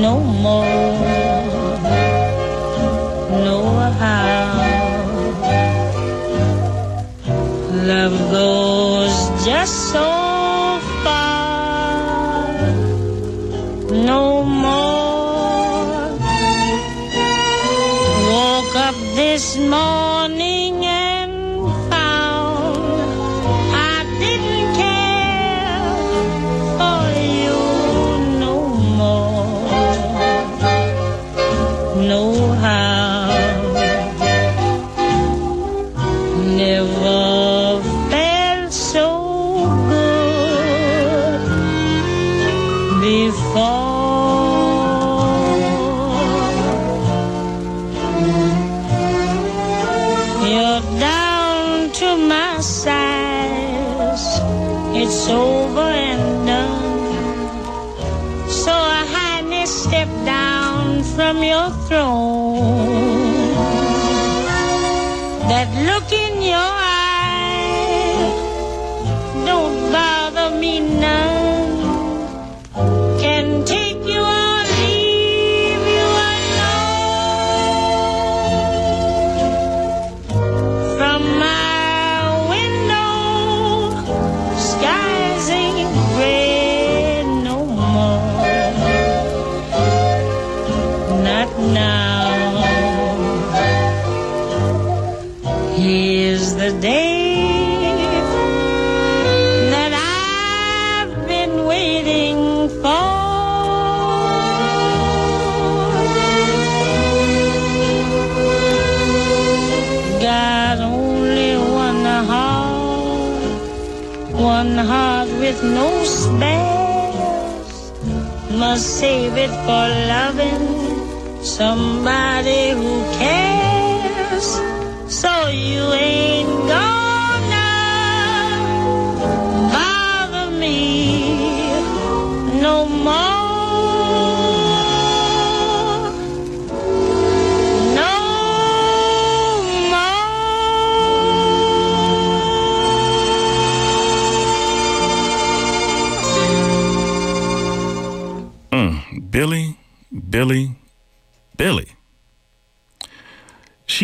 [0.00, 0.64] No more.
[3.44, 3.58] No
[3.98, 4.56] how.
[7.86, 10.19] Love goes just so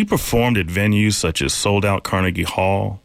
[0.07, 3.01] performed at venues such as Sold Out Carnegie Hall,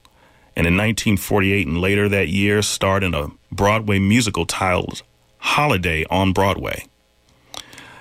[0.57, 5.03] and in 1948 and later that year starred in a Broadway musical titled
[5.39, 6.87] Holiday on Broadway.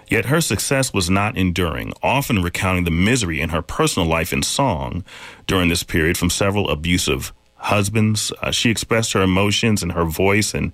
[0.07, 4.43] Yet her success was not enduring, often recounting the misery in her personal life in
[4.43, 5.05] song
[5.47, 8.31] during this period from several abusive husbands.
[8.41, 10.73] Uh, she expressed her emotions in her voice and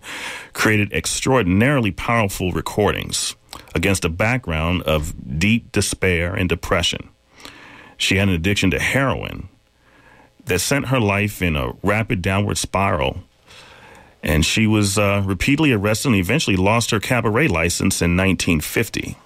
[0.54, 3.36] created extraordinarily powerful recordings
[3.76, 7.10] against a background of deep despair and depression.
[7.98, 9.50] She had an addiction to heroin
[10.46, 13.24] that sent her life in a rapid downward spiral.
[14.24, 19.18] And she was uh, repeatedly arrested and eventually lost her cabaret license in 1950.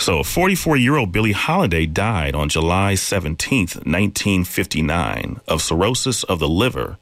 [0.00, 6.48] So, 44 year old Billie Holiday died on July 17, 1959, of cirrhosis of the
[6.48, 6.98] liver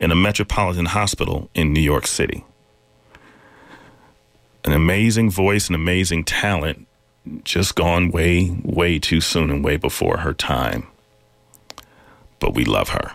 [0.00, 2.44] in a metropolitan hospital in New York City.
[4.64, 6.87] An amazing voice and amazing talent,
[7.44, 10.86] just gone way, way too soon and way before her time.
[12.38, 13.12] But we love her.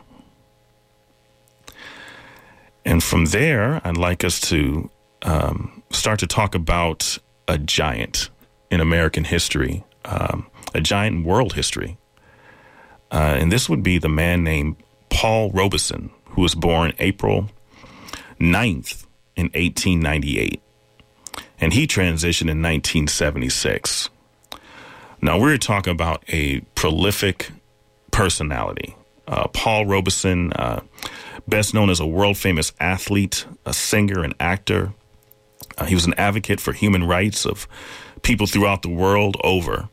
[2.85, 4.89] And from there, I'd like us to
[5.21, 8.29] um, start to talk about a giant
[8.69, 11.97] in American history, um, a giant in world history.
[13.11, 14.75] Uh, and this would be the man named
[15.09, 17.49] Paul Robeson, who was born April
[18.39, 19.05] 9th
[19.35, 20.61] in 1898.
[21.59, 24.09] And he transitioned in 1976.
[25.21, 27.51] Now, we're talking about a prolific
[28.11, 28.95] personality.
[29.27, 30.81] Uh, Paul Robeson, uh,
[31.47, 34.93] best known as a world famous athlete, a singer, and actor.
[35.77, 37.67] Uh, he was an advocate for human rights of
[38.21, 39.89] people throughout the world over.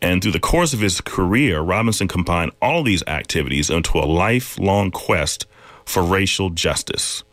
[0.00, 4.90] And through the course of his career, Robeson combined all these activities into a lifelong
[4.90, 5.46] quest
[5.84, 7.24] for racial justice.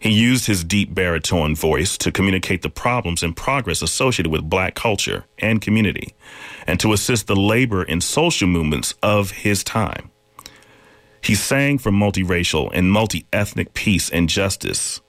[0.00, 4.74] He used his deep baritone voice to communicate the problems and progress associated with black
[4.74, 6.14] culture and community,
[6.66, 10.10] and to assist the labor and social movements of his time.
[11.22, 15.02] He sang for multiracial and multi ethnic peace and justice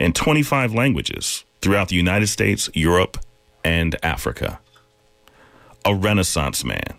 [0.00, 3.18] in 25 languages throughout the United States, Europe,
[3.62, 4.60] and Africa.
[5.84, 6.94] A Renaissance man.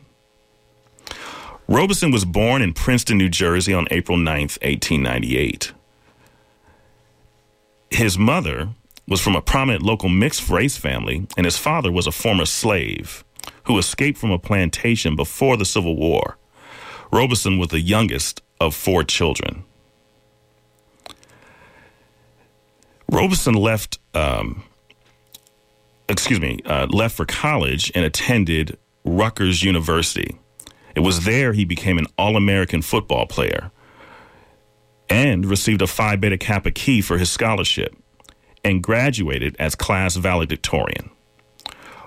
[1.68, 5.74] Robeson was born in Princeton, New Jersey on April 9th, 1898.
[7.92, 8.70] His mother
[9.08, 13.24] was from a prominent local mixed race family, and his father was a former slave
[13.64, 16.38] who escaped from a plantation before the Civil War.
[17.12, 19.64] Robeson was the youngest of four children.
[23.12, 24.64] Robeson left, um,
[26.08, 30.38] excuse me, uh, left for college and attended Rutgers University.
[30.96, 33.72] It was there he became an All American football player
[35.10, 37.95] and received a Phi Beta Kappa key for his scholarship
[38.64, 41.10] and graduated as class valedictorian.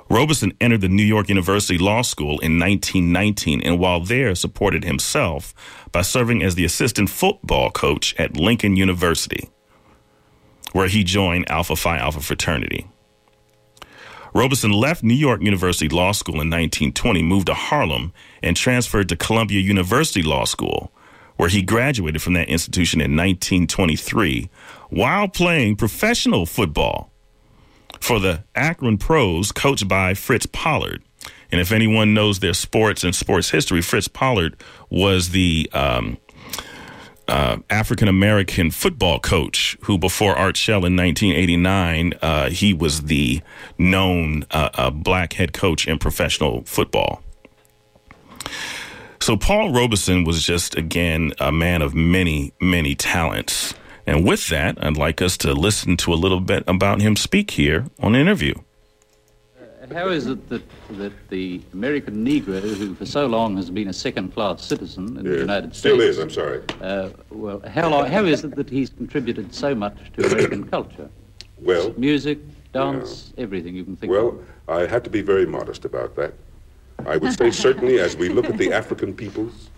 [0.09, 5.55] Robeson entered the New York University Law School in 1919 and while there supported himself
[5.90, 9.48] by serving as the assistant football coach at Lincoln University,
[10.72, 12.86] where he joined Alpha Phi Alpha fraternity.
[14.34, 19.16] Robeson left New York University Law School in 1920, moved to Harlem, and transferred to
[19.16, 20.92] Columbia University Law School,
[21.37, 24.51] where he graduated from that institution in 1923
[24.91, 27.11] while playing professional football
[28.01, 31.03] for the Akron Pros, coached by Fritz Pollard.
[31.51, 34.57] And if anyone knows their sports and sports history, Fritz Pollard
[34.91, 36.18] was the um,
[37.28, 43.41] uh, African American football coach who, before Art Shell in 1989, uh, he was the
[43.78, 47.22] known uh, uh, black head coach in professional football.
[49.22, 53.72] So Paul Robeson was just, again, a man of many, many talents.
[54.04, 57.52] And with that, I'd like us to listen to a little bit about him speak
[57.52, 58.54] here on the interview.
[59.92, 60.64] How is it that,
[60.98, 65.38] that the American Negro, who for so long has been a second-class citizen in the
[65.38, 66.64] United States, Still is, I'm sorry.
[66.80, 71.08] Uh, well, how, long, how is it that he's contributed so much to American culture?
[71.60, 72.40] Well, Music,
[72.72, 74.46] dance, everything you can think well, of.
[74.66, 76.34] Well, I have to be very modest about that.
[77.07, 79.70] I would say certainly as we look at the African peoples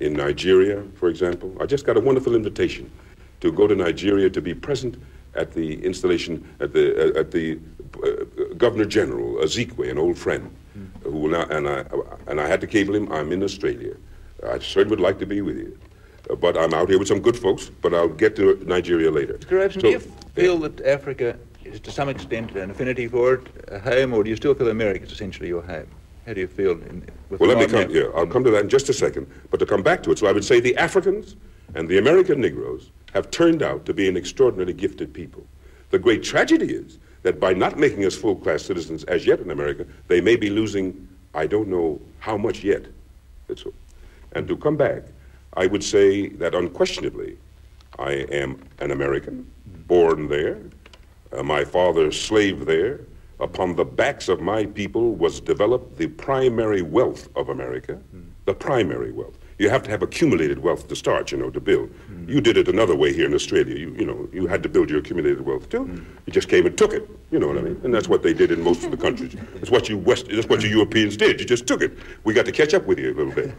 [0.00, 2.90] in Nigeria, for example, I just got a wonderful invitation
[3.40, 4.96] to go to Nigeria to be present
[5.34, 7.58] at the installation at the uh, at the
[8.02, 10.50] uh, Governor General Azikiwe, an old friend,
[11.02, 11.84] who will now and I
[12.26, 13.10] and I had to cable him.
[13.12, 13.94] I'm in Australia.
[14.44, 15.76] I certainly would like to be with you,
[16.30, 17.70] Uh, but I'm out here with some good folks.
[17.82, 19.34] But I'll get to Nigeria later.
[19.34, 19.74] Mr.
[19.74, 20.00] So- do you
[20.34, 24.30] feel that Africa is to some extent an affinity for it, a home, or do
[24.30, 25.86] you still feel America is essentially your home?
[26.28, 27.90] How do you feel in, with Well, let me come.
[27.90, 29.26] Yeah, I'll come to that in just a second.
[29.50, 31.36] But to come back to it, so I would say the Africans
[31.74, 35.46] and the American Negroes have turned out to be an extraordinarily gifted people.
[35.88, 39.86] The great tragedy is that by not making us full-class citizens as yet in America,
[40.08, 41.08] they may be losing.
[41.34, 42.84] I don't know how much yet.
[43.46, 43.72] That's all.
[44.32, 45.04] And to come back,
[45.54, 47.38] I would say that unquestionably,
[47.98, 49.50] I am an American,
[49.86, 50.58] born there.
[51.32, 53.00] Uh, my father slaved there.
[53.40, 58.00] Upon the backs of my people was developed the primary wealth of America,
[58.46, 59.38] the primary wealth.
[59.58, 61.88] You have to have accumulated wealth to start, you know, to build.
[61.88, 62.28] Hmm.
[62.28, 63.76] You did it another way here in Australia.
[63.76, 65.84] You, you know, you had to build your accumulated wealth too.
[65.84, 66.04] Hmm.
[66.26, 67.08] You just came and took it.
[67.32, 67.80] You know what I mean?
[67.82, 69.34] And that's what they did in most of the countries.
[69.54, 70.28] That's what you West.
[70.30, 71.40] That's what you Europeans did.
[71.40, 71.98] You just took it.
[72.22, 73.52] We got to catch up with you a little bit.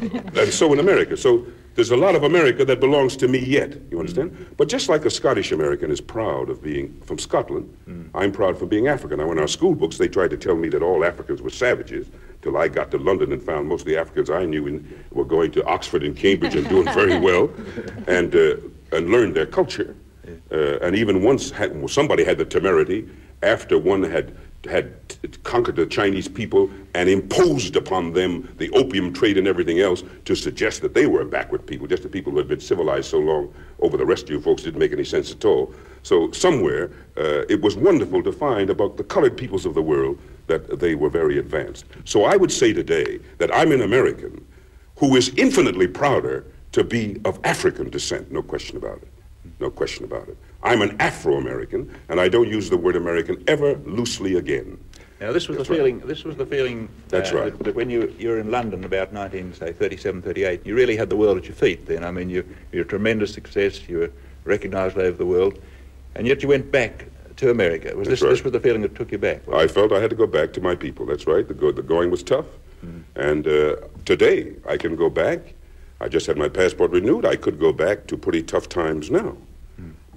[0.36, 1.16] and so in America.
[1.16, 1.46] So
[1.76, 3.76] there's a lot of America that belongs to me yet.
[3.90, 4.54] You understand?
[4.56, 7.72] But just like a Scottish American is proud of being from Scotland,
[8.14, 9.18] I'm proud for being African.
[9.18, 12.08] Now, in our school books, they tried to tell me that all Africans were savages
[12.40, 15.24] till I got to London and found most of the Africans I knew in, were
[15.24, 17.50] going to Oxford and Cambridge and doing very well
[18.06, 18.56] and, uh,
[18.92, 19.94] and learned their culture.
[20.50, 23.08] Uh, and even once had, well, somebody had the temerity
[23.42, 24.34] after one had
[24.68, 24.94] had
[25.42, 30.34] conquered the Chinese people and imposed upon them the opium trade and everything else to
[30.34, 33.18] suggest that they were a backward people, just the people who had been civilized so
[33.18, 35.72] long over the rest of you folks didn't make any sense at all.
[36.02, 40.18] So somewhere uh, it was wonderful to find about the colored peoples of the world
[40.46, 41.86] that they were very advanced.
[42.04, 44.44] So I would say today that I'm an American
[44.96, 49.08] who is infinitely prouder to be of African descent, no question about it.
[49.60, 50.36] No question about it.
[50.66, 54.78] I'm an Afro American, and I don't use the word American ever loosely again.
[55.20, 55.78] Now, this was That's the right.
[55.78, 55.98] feeling.
[56.00, 56.88] This was the feeling.
[57.08, 57.56] That's uh, right.
[57.56, 61.08] That, that when you you're in London about 19, say 37, 38, you really had
[61.08, 61.86] the world at your feet.
[61.86, 63.88] Then, I mean, you you're a tremendous success.
[63.88, 64.12] You were
[64.44, 65.58] recognised all over the world,
[66.16, 67.06] and yet you went back
[67.36, 67.96] to America.
[67.96, 68.30] Was That's this right.
[68.30, 69.48] this was the feeling that took you back?
[69.48, 71.06] I felt I had to go back to my people.
[71.06, 71.46] That's right.
[71.46, 72.46] The, go- the going was tough.
[73.16, 75.54] And uh, today, I can go back.
[76.00, 77.24] I just had my passport renewed.
[77.24, 79.36] I could go back to pretty tough times now.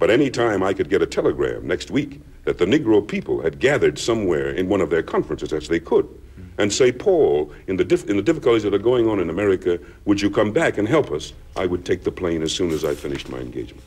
[0.00, 3.60] But any time I could get a telegram next week that the Negro people had
[3.60, 6.08] gathered somewhere in one of their conferences, as they could,
[6.56, 9.78] and say, Paul, in the, dif- in the difficulties that are going on in America,
[10.06, 11.34] would you come back and help us?
[11.54, 13.84] I would take the plane as soon as I finished my engagement.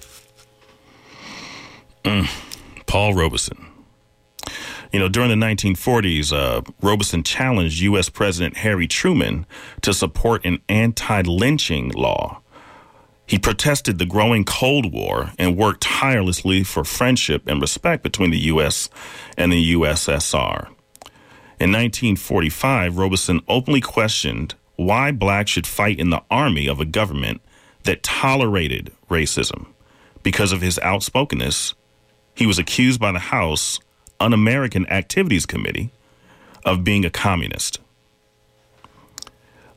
[2.04, 2.30] Mm.
[2.86, 3.66] Paul Robeson.
[4.92, 8.10] You know, during the 1940s, uh, Robeson challenged U.S.
[8.10, 9.48] President Harry Truman
[9.82, 12.43] to support an anti lynching law.
[13.26, 18.40] He protested the growing Cold War and worked tirelessly for friendship and respect between the
[18.40, 18.90] U.S.
[19.38, 20.68] and the USSR.
[21.60, 27.42] In 1945, Robeson openly questioned why blacks should fight in the army of a government
[27.84, 29.68] that tolerated racism.
[30.24, 31.74] Because of his outspokenness,
[32.36, 33.80] he was accused by the House
[34.20, 35.92] Un American Activities Committee
[36.66, 37.80] of being a communist.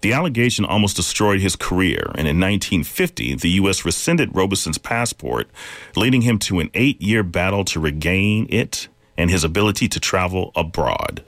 [0.06, 3.84] The allegation almost destroyed his career, and in 1950, the U.S.
[3.84, 5.50] rescinded Robeson's passport,
[5.96, 8.86] leading him to an eight year battle to regain it
[9.18, 11.24] and his ability to travel abroad.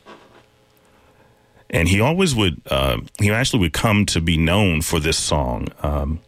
[1.68, 5.66] And he always would, uh, he actually would come to be known for this song.
[5.82, 6.20] Um,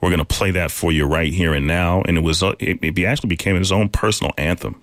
[0.00, 2.02] we're going to play that for you right here and now.
[2.08, 4.82] And it was, uh, it, it actually became his own personal anthem.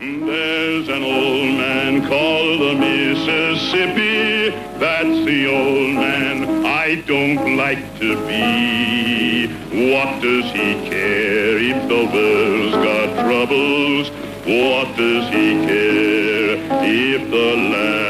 [0.00, 4.50] There's an old man called the Mississippi.
[4.78, 9.48] That's the old man I don't like to be.
[9.92, 14.10] What does he care if the world's got troubles?
[14.46, 18.07] What does he care if the land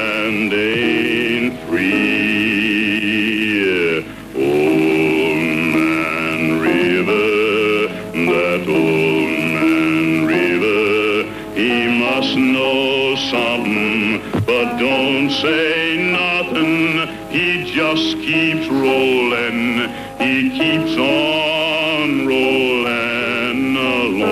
[15.40, 17.06] say nothing.
[17.30, 24.28] He just keeps rolling, he keeps on rolling along.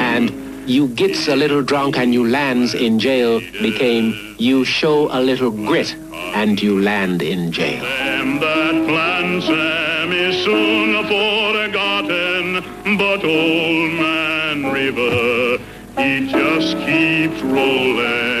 [0.00, 0.30] And
[0.68, 5.50] you gets a little drunk and you lands in jail became you show a little
[5.50, 5.94] grit
[6.34, 7.82] and you land in jail.
[7.82, 12.62] Them that plan Sam is soon forgotten,
[12.98, 15.58] but old man River,
[15.96, 18.35] he just keeps rolling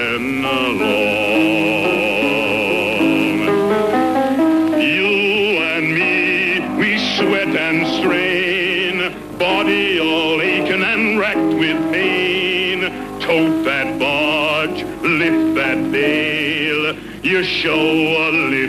[17.56, 18.65] show a little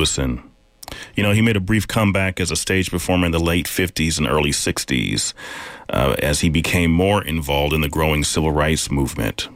[0.00, 0.42] Robeson.
[1.14, 4.16] You know, he made a brief comeback as a stage performer in the late 50s
[4.16, 5.34] and early 60s
[5.90, 9.48] uh, as he became more involved in the growing civil rights movement.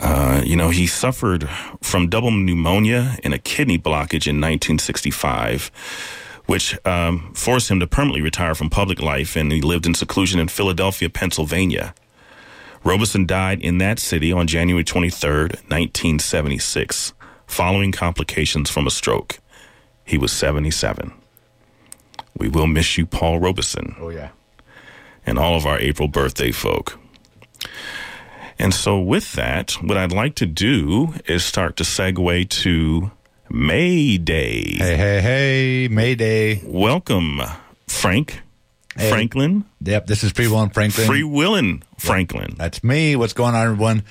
[0.00, 1.50] Uh, you know, he suffered
[1.82, 5.70] from double pneumonia and a kidney blockage in 1965,
[6.46, 10.40] which um, forced him to permanently retire from public life, and he lived in seclusion
[10.40, 11.94] in Philadelphia, Pennsylvania.
[12.82, 17.12] Robeson died in that city on January 23rd, 1976,
[17.50, 19.40] following complications from a stroke.
[20.04, 21.12] He was 77.
[22.38, 23.96] We will miss you, Paul Robeson.
[23.98, 24.30] Oh, yeah.
[25.26, 26.98] And all of our April birthday folk.
[28.58, 33.10] And so, with that, what I'd like to do is start to segue to
[33.50, 34.76] May Day.
[34.78, 36.62] Hey, hey, hey, May Day.
[36.64, 37.40] Welcome,
[37.88, 38.42] Frank
[38.96, 39.08] Hey.
[39.10, 39.64] Franklin.
[39.82, 41.06] Yep, this is Free Willin' Franklin.
[41.06, 42.54] Free Willin' Franklin.
[42.58, 43.14] That's me.
[43.14, 44.02] What's going on, everyone?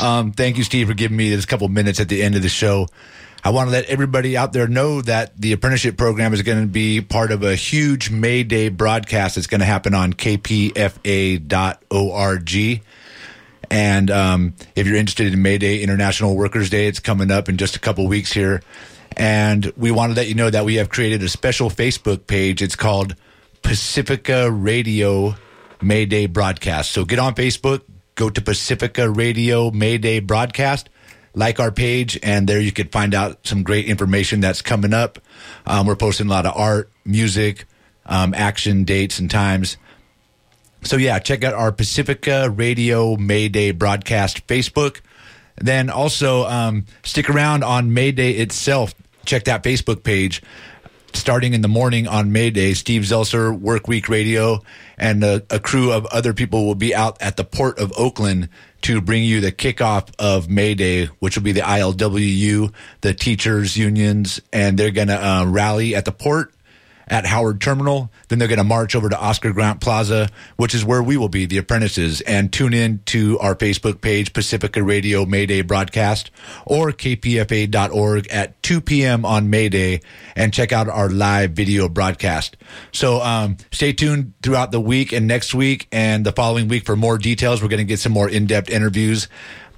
[0.00, 2.48] Um, thank you, Steve, for giving me this couple minutes at the end of the
[2.48, 2.86] show.
[3.44, 6.66] I want to let everybody out there know that the apprenticeship program is going to
[6.66, 11.42] be part of a huge May Day broadcast that's going to happen on kpfa.org.
[13.70, 17.58] And um, if you're interested in May Day, International Workers' Day, it's coming up in
[17.58, 18.62] just a couple weeks here.
[19.16, 22.62] And we want to let you know that we have created a special Facebook page.
[22.62, 23.14] It's called
[23.62, 25.34] Pacifica Radio
[25.80, 26.90] May Day Broadcast.
[26.92, 27.82] So get on Facebook,
[28.14, 30.88] go to Pacifica Radio May Day Broadcast,
[31.34, 35.18] like our page, and there you could find out some great information that's coming up.
[35.66, 37.66] Um, we're posting a lot of art, music,
[38.06, 39.76] um, action dates, and times.
[40.82, 45.00] So yeah, check out our Pacifica Radio May Day broadcast Facebook.
[45.56, 48.94] Then also um, stick around on May Day itself.
[49.24, 50.40] Check that Facebook page.
[51.18, 54.62] Starting in the morning on May Day, Steve Zeltzer, Work Week Radio,
[54.96, 58.48] and a, a crew of other people will be out at the port of Oakland
[58.82, 63.76] to bring you the kickoff of May Day, which will be the ILWU, the teachers
[63.76, 66.54] unions, and they're going to uh, rally at the port
[67.08, 68.10] at Howard Terminal.
[68.28, 71.28] Then they're going to march over to Oscar Grant Plaza, which is where we will
[71.28, 76.30] be, the apprentices, and tune in to our Facebook page, Pacifica Radio Mayday broadcast,
[76.66, 79.24] or kpfa.org at 2 p.m.
[79.24, 80.00] on Mayday,
[80.36, 82.56] and check out our live video broadcast.
[82.92, 86.96] So um, stay tuned throughout the week and next week and the following week for
[86.96, 87.62] more details.
[87.62, 89.28] We're going to get some more in-depth interviews,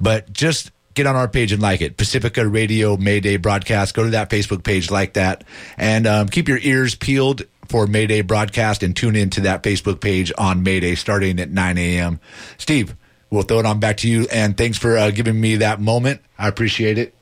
[0.00, 1.96] but just get on our page and like it.
[1.96, 3.94] Pacifica Radio Mayday broadcast.
[3.94, 5.44] Go to that Facebook page, like that,
[5.76, 10.32] and um, keep your ears peeled for Mayday broadcast and tune into that Facebook page
[10.36, 12.18] on Mayday starting at 9 a.m.
[12.58, 12.96] Steve,
[13.30, 16.20] we'll throw it on back to you, and thanks for uh, giving me that moment.
[16.36, 17.14] I appreciate it.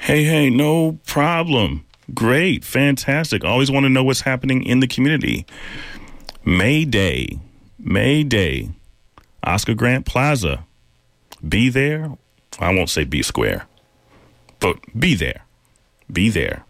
[0.00, 1.84] Hey, hey, no problem.
[2.14, 3.44] Great, fantastic.
[3.44, 5.46] Always want to know what's happening in the community.
[6.44, 7.40] Mayday,
[7.78, 8.70] Mayday,
[9.42, 10.64] Oscar Grant Plaza.
[11.46, 12.16] Be there.
[12.58, 13.66] I won't say be square,
[14.60, 15.44] but be there.
[16.12, 16.64] Be there.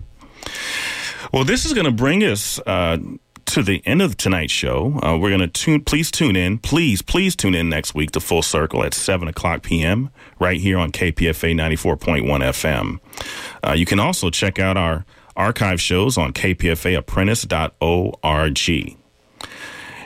[1.33, 2.99] Well, this is going to bring us uh,
[3.47, 4.99] to the end of tonight's show.
[5.03, 5.85] Uh, we're going to tune.
[5.85, 6.59] Please tune in.
[6.59, 10.11] Please, please tune in next week to Full Circle at seven o'clock p.m.
[10.39, 12.99] right here on KPFA ninety four point one FM.
[13.67, 15.05] Uh, you can also check out our
[15.37, 18.97] archive shows on kpfaapprentice.org.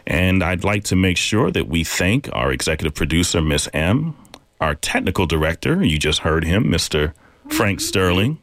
[0.06, 4.16] And I'd like to make sure that we thank our executive producer, Miss M,
[4.60, 7.12] our technical director, you just heard him, Mr.
[7.48, 8.38] Frank Sterling.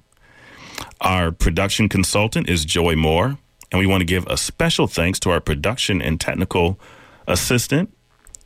[1.01, 3.38] Our production consultant is Joy Moore.
[3.72, 6.80] And we want to give a special thanks to our production and technical
[7.28, 7.93] assistant,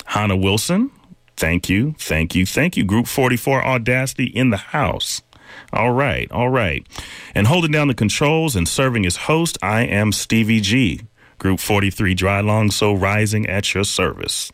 [0.05, 0.91] Hannah Wilson.
[1.38, 2.84] Thank you, thank you, thank you.
[2.84, 5.22] Group 44 Audacity in the house.
[5.74, 6.86] All right, all right.
[7.36, 11.01] And holding down the controls and serving as host, I am Stevie G.
[11.38, 14.51] Group 43 Dry Long So Rising at your service.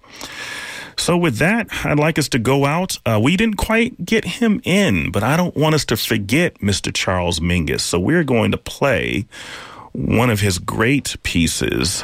[0.97, 2.97] So, with that, I'd like us to go out.
[3.05, 6.93] Uh, we didn't quite get him in, but I don't want us to forget Mr.
[6.93, 7.81] Charles Mingus.
[7.81, 9.27] So, we're going to play
[9.93, 12.03] one of his great pieces,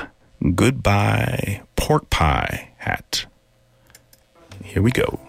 [0.56, 3.26] Goodbye Pork Pie Hat.
[4.64, 5.20] Here we go.